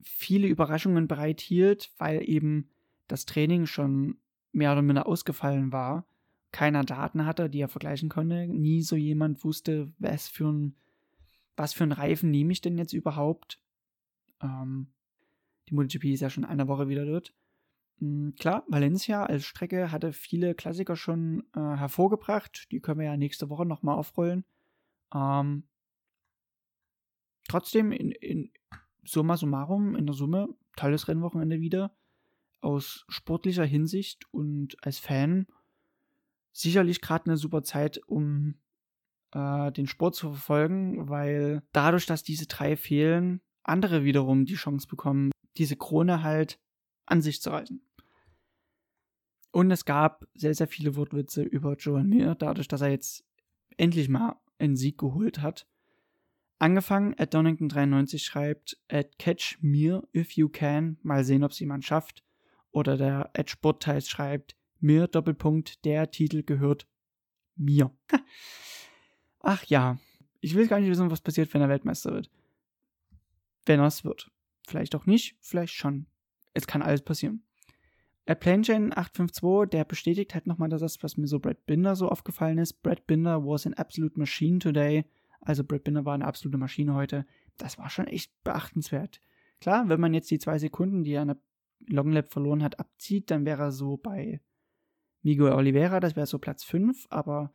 viele 0.01 0.47
Überraschungen 0.47 1.07
bereithielt, 1.07 1.91
weil 1.97 2.27
eben 2.27 2.69
das 3.07 3.25
Training 3.25 3.65
schon 3.65 4.17
mehr 4.51 4.71
oder 4.71 4.81
minder 4.81 5.07
ausgefallen 5.07 5.71
war 5.71 6.05
keiner 6.53 6.83
Daten 6.85 7.25
hatte, 7.25 7.49
die 7.49 7.59
er 7.59 7.67
vergleichen 7.67 8.07
konnte. 8.07 8.47
Nie 8.47 8.83
so 8.83 8.95
jemand 8.95 9.43
wusste, 9.43 9.91
was 9.97 10.29
für 10.29 10.47
ein, 10.47 10.75
was 11.57 11.73
für 11.73 11.83
einen 11.83 11.91
Reifen 11.91 12.31
nehme 12.31 12.53
ich 12.53 12.61
denn 12.61 12.77
jetzt 12.77 12.93
überhaupt. 12.93 13.59
Ähm, 14.41 14.93
die 15.67 15.73
MotoGP 15.73 16.05
ist 16.05 16.21
ja 16.21 16.29
schon 16.29 16.45
eine 16.45 16.67
Woche 16.69 16.87
wieder 16.87 17.05
dort. 17.05 17.33
Mhm, 17.99 18.35
klar, 18.35 18.63
Valencia 18.67 19.25
als 19.25 19.45
Strecke 19.45 19.91
hatte 19.91 20.13
viele 20.13 20.53
Klassiker 20.53 20.95
schon 20.95 21.43
äh, 21.55 21.59
hervorgebracht. 21.59 22.71
Die 22.71 22.79
können 22.79 22.99
wir 22.99 23.07
ja 23.07 23.17
nächste 23.17 23.49
Woche 23.49 23.65
nochmal 23.65 23.97
aufrollen. 23.97 24.45
Ähm, 25.13 25.63
trotzdem, 27.47 27.91
in, 27.91 28.11
in 28.11 28.51
summa 29.03 29.37
summarum, 29.37 29.95
in 29.95 30.05
der 30.05 30.15
Summe, 30.15 30.49
tolles 30.75 31.07
Rennwochenende 31.07 31.59
wieder. 31.59 31.95
Aus 32.61 33.05
sportlicher 33.09 33.65
Hinsicht 33.65 34.25
und 34.31 34.77
als 34.85 34.97
Fan 34.97 35.47
sicherlich 36.53 37.01
gerade 37.01 37.25
eine 37.25 37.37
super 37.37 37.63
Zeit, 37.63 37.99
um 38.07 38.55
äh, 39.33 39.71
den 39.71 39.87
Sport 39.87 40.15
zu 40.15 40.29
verfolgen, 40.29 41.09
weil 41.09 41.63
dadurch, 41.73 42.05
dass 42.05 42.23
diese 42.23 42.47
drei 42.47 42.77
fehlen, 42.77 43.41
andere 43.63 44.03
wiederum 44.03 44.45
die 44.45 44.55
Chance 44.55 44.87
bekommen, 44.87 45.31
diese 45.57 45.75
Krone 45.75 46.23
halt 46.23 46.59
an 47.05 47.21
sich 47.21 47.41
zu 47.41 47.49
reißen. 47.49 47.81
Und 49.51 49.69
es 49.71 49.85
gab 49.85 50.25
sehr, 50.33 50.55
sehr 50.55 50.67
viele 50.67 50.95
Wortwitze 50.95 51.43
über 51.43 51.75
Joel 51.75 52.03
Mir, 52.03 52.35
dadurch, 52.35 52.67
dass 52.67 52.81
er 52.81 52.89
jetzt 52.89 53.25
endlich 53.77 54.09
mal 54.09 54.35
einen 54.57 54.75
Sieg 54.75 54.97
geholt 54.97 55.41
hat. 55.41 55.67
Angefangen, 56.59 57.13
at 57.17 57.33
Donington93 57.33 58.19
schreibt, 58.19 58.77
at 58.89 59.17
Catch 59.19 59.57
Mir 59.61 60.07
if 60.15 60.31
you 60.33 60.49
can, 60.49 60.97
mal 61.03 61.23
sehen, 61.23 61.43
ob 61.43 61.51
es 61.51 61.59
jemand 61.59 61.85
schafft. 61.85 62.23
Oder 62.71 62.97
der 62.97 63.29
at 63.37 63.49
Sportteils 63.49 64.09
schreibt, 64.09 64.55
Mir 64.79 65.07
Doppelpunkt, 65.07 65.85
der 65.85 66.11
Titel 66.11 66.43
gehört 66.43 66.87
mir. 67.55 67.91
Ach 69.39 69.63
ja, 69.65 69.97
ich 70.41 70.55
will 70.55 70.67
gar 70.67 70.79
nicht 70.79 70.89
wissen, 70.89 71.11
was 71.11 71.21
passiert, 71.21 71.53
wenn 71.53 71.61
er 71.61 71.69
Weltmeister 71.69 72.11
wird. 72.11 72.29
Wenn 73.65 73.79
er 73.79 73.87
es 73.87 74.03
wird. 74.03 74.29
Vielleicht 74.67 74.95
auch 74.95 75.05
nicht, 75.05 75.37
vielleicht 75.41 75.73
schon. 75.73 76.05
Es 76.53 76.67
kann 76.67 76.81
alles 76.81 77.01
passieren. 77.01 77.43
At 78.25 78.39
PlaneChain 78.39 78.91
852, 78.91 79.69
der 79.69 79.83
bestätigt 79.83 80.33
halt 80.33 80.47
nochmal 80.47 80.69
das, 80.69 81.03
was 81.03 81.17
mir 81.17 81.27
so 81.27 81.39
Brad 81.39 81.65
Binder 81.65 81.95
so 81.95 82.07
aufgefallen 82.07 82.57
ist. 82.57 82.81
Brad 82.81 83.05
Binder 83.05 83.45
was 83.45 83.65
an 83.65 83.73
absolute 83.73 84.17
machine 84.17 84.59
today. 84.59 85.05
Also 85.45 85.63
Brad 85.63 85.83
Binder 85.83 86.05
war 86.05 86.13
eine 86.13 86.25
absolute 86.25 86.57
Maschine 86.57 86.93
heute. 86.93 87.25
Das 87.57 87.77
war 87.77 87.89
schon 87.89 88.07
echt 88.07 88.31
beachtenswert. 88.43 89.21
Klar, 89.59 89.89
wenn 89.89 89.99
man 89.99 90.13
jetzt 90.13 90.31
die 90.31 90.39
zwei 90.39 90.57
Sekunden, 90.57 91.03
die 91.03 91.13
er 91.13 91.21
an 91.21 91.27
der 91.29 91.37
Long 91.87 92.11
Lap 92.11 92.31
verloren 92.31 92.63
hat, 92.63 92.79
abzieht, 92.79 93.29
dann 93.29 93.45
wäre 93.45 93.63
er 93.63 93.71
so 93.71 93.97
bei 93.97 94.41
Miguel 95.21 95.53
Oliveira, 95.53 95.99
das 95.99 96.15
wäre 96.15 96.27
so 96.27 96.39
Platz 96.39 96.63
5, 96.63 97.07
aber 97.09 97.53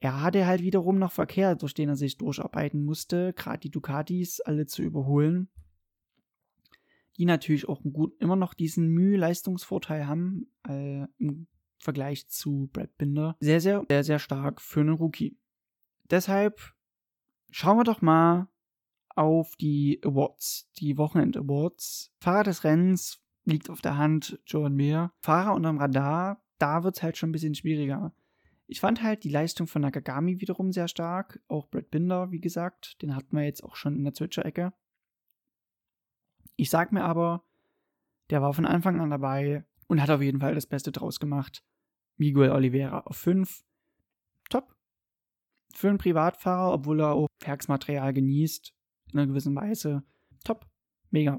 er 0.00 0.22
hatte 0.22 0.46
halt 0.46 0.62
wiederum 0.62 0.98
noch 0.98 1.12
Verkehr, 1.12 1.56
durch 1.56 1.74
den 1.74 1.88
er 1.88 1.96
sich 1.96 2.18
durcharbeiten 2.18 2.84
musste, 2.84 3.32
gerade 3.32 3.60
die 3.60 3.70
Ducatis 3.70 4.40
alle 4.40 4.66
zu 4.66 4.82
überholen 4.82 5.48
die 7.16 7.24
natürlich 7.24 7.68
auch 7.68 7.82
gut, 7.82 8.14
immer 8.20 8.36
noch 8.36 8.54
diesen 8.54 8.88
Mühe-Leistungsvorteil 8.88 10.06
haben 10.06 10.50
äh, 10.68 11.06
im 11.18 11.46
Vergleich 11.78 12.28
zu 12.28 12.68
Brad 12.72 12.96
Binder. 12.96 13.36
Sehr, 13.40 13.60
sehr, 13.60 13.84
sehr, 13.88 14.04
sehr 14.04 14.18
stark 14.18 14.60
für 14.60 14.80
einen 14.80 14.94
Rookie. 14.94 15.38
Deshalb 16.10 16.74
schauen 17.50 17.78
wir 17.78 17.84
doch 17.84 18.02
mal 18.02 18.48
auf 19.08 19.56
die 19.56 20.00
Awards, 20.04 20.70
die 20.78 20.98
Wochenend 20.98 21.36
Awards. 21.36 22.12
Fahrer 22.20 22.44
des 22.44 22.64
Rennens 22.64 23.22
liegt 23.44 23.70
auf 23.70 23.80
der 23.80 23.96
Hand 23.96 24.38
Joan 24.46 24.74
Mir. 24.74 25.12
Fahrer 25.22 25.54
unterm 25.54 25.78
Radar, 25.78 26.42
da 26.58 26.84
wird 26.84 26.96
es 26.96 27.02
halt 27.02 27.16
schon 27.16 27.30
ein 27.30 27.32
bisschen 27.32 27.54
schwieriger. 27.54 28.14
Ich 28.66 28.80
fand 28.80 29.02
halt 29.02 29.24
die 29.24 29.30
Leistung 29.30 29.66
von 29.66 29.82
Nakagami 29.82 30.40
wiederum 30.40 30.72
sehr 30.72 30.88
stark. 30.88 31.40
Auch 31.48 31.68
Brad 31.68 31.90
Binder, 31.90 32.32
wie 32.32 32.40
gesagt, 32.40 33.00
den 33.00 33.14
hatten 33.14 33.36
wir 33.36 33.44
jetzt 33.44 33.62
auch 33.62 33.76
schon 33.76 33.96
in 33.96 34.04
der 34.04 34.12
Zwitscher-Ecke. 34.12 34.72
Ich 36.56 36.70
sag 36.70 36.90
mir 36.90 37.04
aber, 37.04 37.44
der 38.30 38.42
war 38.42 38.52
von 38.52 38.66
Anfang 38.66 39.00
an 39.00 39.10
dabei 39.10 39.64
und 39.86 40.02
hat 40.02 40.10
auf 40.10 40.20
jeden 40.22 40.40
Fall 40.40 40.54
das 40.54 40.66
Beste 40.66 40.90
draus 40.90 41.20
gemacht. 41.20 41.64
Miguel 42.16 42.50
Oliveira 42.50 43.00
auf 43.00 43.16
5. 43.16 43.64
Für 45.76 45.90
einen 45.90 45.98
Privatfahrer, 45.98 46.72
obwohl 46.72 47.00
er 47.00 47.12
auch 47.12 47.28
Werksmaterial 47.40 48.14
genießt, 48.14 48.72
in 49.12 49.18
einer 49.18 49.28
gewissen 49.28 49.54
Weise. 49.54 50.02
Top. 50.42 50.66
Mega. 51.10 51.38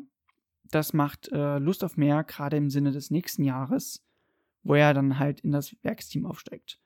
Das 0.70 0.94
macht 0.94 1.32
äh, 1.32 1.58
Lust 1.58 1.84
auf 1.84 1.98
mehr, 1.98 2.24
gerade 2.24 2.56
im 2.56 2.70
Sinne 2.70 2.92
des 2.92 3.10
nächsten 3.10 3.44
Jahres, 3.44 4.06
wo 4.62 4.76
er 4.76 4.94
dann 4.94 5.18
halt 5.18 5.40
in 5.40 5.52
das 5.52 5.76
Werksteam 5.82 6.28
aufsteigt. 6.28 6.80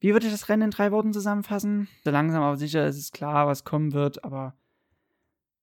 Wie 0.00 0.12
würde 0.12 0.26
ich 0.26 0.32
das 0.32 0.48
Rennen 0.48 0.62
in 0.62 0.70
drei 0.70 0.90
Worten 0.90 1.12
zusammenfassen? 1.12 1.86
So 2.02 2.10
langsam 2.10 2.42
aber 2.42 2.56
sicher 2.56 2.84
ist 2.88 2.98
es 2.98 3.12
klar, 3.12 3.46
was 3.46 3.62
kommen 3.62 3.92
wird, 3.92 4.24
aber 4.24 4.56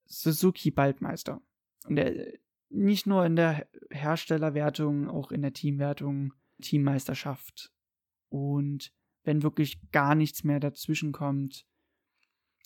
Suzuki 0.06 0.72
Baldmeister. 0.72 1.42
Und 1.86 1.98
der, 1.98 2.34
nicht 2.70 3.08
nur 3.08 3.26
in 3.26 3.36
der 3.36 3.68
Herstellerwertung, 3.92 5.10
auch 5.10 5.32
in 5.32 5.42
der 5.42 5.52
Teamwertung, 5.54 6.34
Teammeisterschaft. 6.62 7.74
Und 8.30 8.94
wenn 9.24 9.44
wirklich 9.44 9.80
gar 9.92 10.16
nichts 10.16 10.44
mehr 10.44 10.60
dazwischen 10.60 11.12
kommt. 11.12 11.66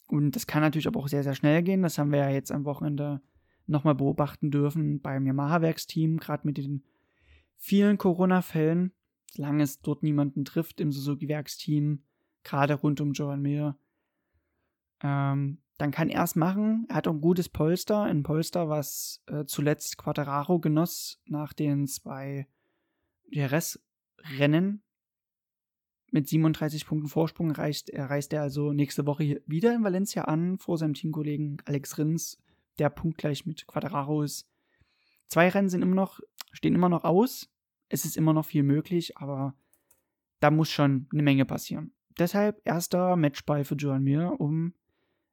Und 0.06 0.36
das 0.36 0.46
kann 0.46 0.62
natürlich 0.62 0.86
aber 0.86 1.00
auch 1.00 1.08
sehr, 1.08 1.22
sehr 1.22 1.34
schnell 1.34 1.62
gehen. 1.62 1.82
Das 1.82 1.98
haben 1.98 2.12
wir 2.12 2.18
ja 2.18 2.30
jetzt 2.30 2.50
am 2.50 2.64
Wochenende 2.64 3.20
nochmal 3.66 3.94
beobachten 3.94 4.50
dürfen 4.50 5.00
beim 5.00 5.26
Yamaha-Werksteam, 5.26 6.18
gerade 6.18 6.46
mit 6.46 6.56
den 6.56 6.82
vielen 7.56 7.98
Corona-Fällen. 7.98 8.92
Solange 9.30 9.62
es 9.62 9.80
dort 9.80 10.02
niemanden 10.02 10.44
trifft 10.44 10.80
im 10.80 10.90
Suzuki-Werksteam, 10.90 12.02
gerade 12.42 12.74
rund 12.74 13.00
um 13.00 13.12
Joan 13.12 13.42
Mir, 13.42 13.76
ähm, 15.02 15.58
dann 15.76 15.90
kann 15.92 16.08
er 16.08 16.24
es 16.24 16.34
machen. 16.34 16.86
Er 16.88 16.96
hat 16.96 17.08
auch 17.08 17.12
ein 17.12 17.20
gutes 17.20 17.48
Polster, 17.48 18.02
ein 18.02 18.22
Polster, 18.22 18.68
was 18.68 19.22
äh, 19.26 19.44
zuletzt 19.44 19.98
Quattararo 19.98 20.58
genoss 20.58 21.20
nach 21.26 21.52
den 21.52 21.86
zwei 21.86 22.48
DRS-Rennen. 23.32 24.82
Mit 26.10 26.26
37 26.26 26.86
Punkten 26.86 27.08
Vorsprung 27.08 27.50
reicht, 27.50 27.90
reist 27.94 28.32
er 28.32 28.42
also 28.42 28.72
nächste 28.72 29.04
Woche 29.04 29.42
wieder 29.46 29.74
in 29.74 29.84
Valencia 29.84 30.24
an, 30.24 30.58
vor 30.58 30.78
seinem 30.78 30.94
Teamkollegen 30.94 31.58
Alex 31.66 31.98
Rins, 31.98 32.38
der 32.78 32.88
punktgleich 32.88 33.44
mit 33.44 33.66
Quattararo 33.66 34.22
ist. 34.22 34.48
Zwei 35.26 35.50
Rennen 35.50 35.68
sind 35.68 35.82
immer 35.82 35.94
noch, 35.94 36.20
stehen 36.52 36.74
immer 36.74 36.88
noch 36.88 37.04
aus. 37.04 37.50
Es 37.90 38.06
ist 38.06 38.16
immer 38.16 38.32
noch 38.32 38.46
viel 38.46 38.62
möglich, 38.62 39.18
aber 39.18 39.54
da 40.40 40.50
muss 40.50 40.70
schon 40.70 41.08
eine 41.12 41.22
Menge 41.22 41.44
passieren. 41.44 41.92
Deshalb 42.18 42.60
erster 42.64 43.16
Matchball 43.16 43.64
für 43.64 43.74
Joan 43.74 44.02
Mir, 44.02 44.34
um 44.38 44.74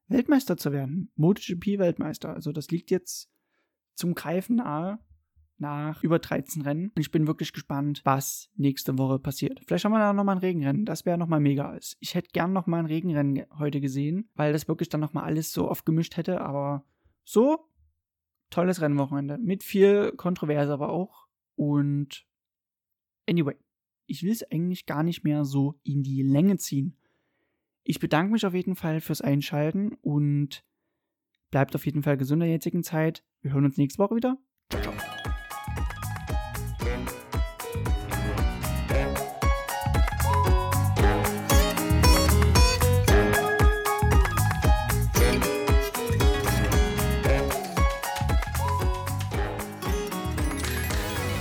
Weltmeister 0.08 0.58
zu 0.58 0.72
werden. 0.72 1.10
MotoGP-Weltmeister. 1.16 2.34
Also 2.34 2.52
das 2.52 2.70
liegt 2.70 2.92
jetzt 2.92 3.30
zum 3.96 4.14
Greifen 4.14 4.58
nahe 4.58 5.00
nach 5.58 6.04
über 6.04 6.20
13 6.20 6.62
Rennen. 6.62 6.92
Und 6.96 7.02
ich 7.02 7.12
bin 7.12 7.28
wirklich 7.28 7.54
gespannt, 7.54 8.02
was 8.04 8.50
nächste 8.56 8.98
Woche 8.98 9.20
passiert. 9.20 9.62
Vielleicht 9.66 9.86
haben 9.86 9.94
wir 9.94 10.00
da 10.00 10.14
nochmal 10.14 10.36
ein 10.36 10.42
Regenrennen. 10.42 10.86
Das 10.86 11.06
wäre 11.06 11.18
nochmal 11.18 11.40
mega. 11.40 11.78
Ich 12.00 12.16
hätte 12.16 12.30
gern 12.34 12.54
nochmal 12.54 12.82
ein 12.82 12.86
Regenrennen 12.86 13.46
heute 13.58 13.82
gesehen, 13.82 14.30
weil 14.36 14.54
das 14.54 14.68
wirklich 14.68 14.90
dann 14.90 15.02
nochmal 15.02 15.24
alles 15.24 15.54
so 15.54 15.70
oft 15.70 15.86
gemischt 15.86 16.18
hätte. 16.18 16.42
Aber 16.42 16.86
so, 17.24 17.70
tolles 18.50 18.82
Rennwochenende. 18.82 19.38
Mit 19.38 19.64
viel 19.64 20.12
Kontroverse 20.14 20.74
aber 20.74 20.90
auch. 20.90 21.28
Und 21.56 22.26
anyway, 23.28 23.56
ich 24.08 24.24
will 24.24 24.32
es 24.32 24.50
eigentlich 24.52 24.86
gar 24.86 25.04
nicht 25.04 25.24
mehr 25.24 25.46
so 25.46 25.80
in 25.84 26.04
die 26.04 26.22
Länge 26.22 26.58
ziehen. 26.58 26.98
Ich 27.84 28.00
bedanke 28.00 28.34
mich 28.34 28.46
auf 28.46 28.54
jeden 28.54 28.76
Fall 28.76 29.00
fürs 29.00 29.22
Einschalten 29.22 29.94
und 30.02 30.64
bleibt 31.52 31.76
auf 31.76 31.86
jeden 31.86 32.04
Fall 32.04 32.18
gesund 32.18 32.42
in 32.42 32.48
der 32.48 32.56
jetzigen 32.56 32.84
Zeit. 32.84 33.24
Wir 33.42 33.54
hören 33.54 33.66
uns 33.66 33.78
nächste 33.78 34.00
Woche 34.00 34.16
wieder. 34.16 34.38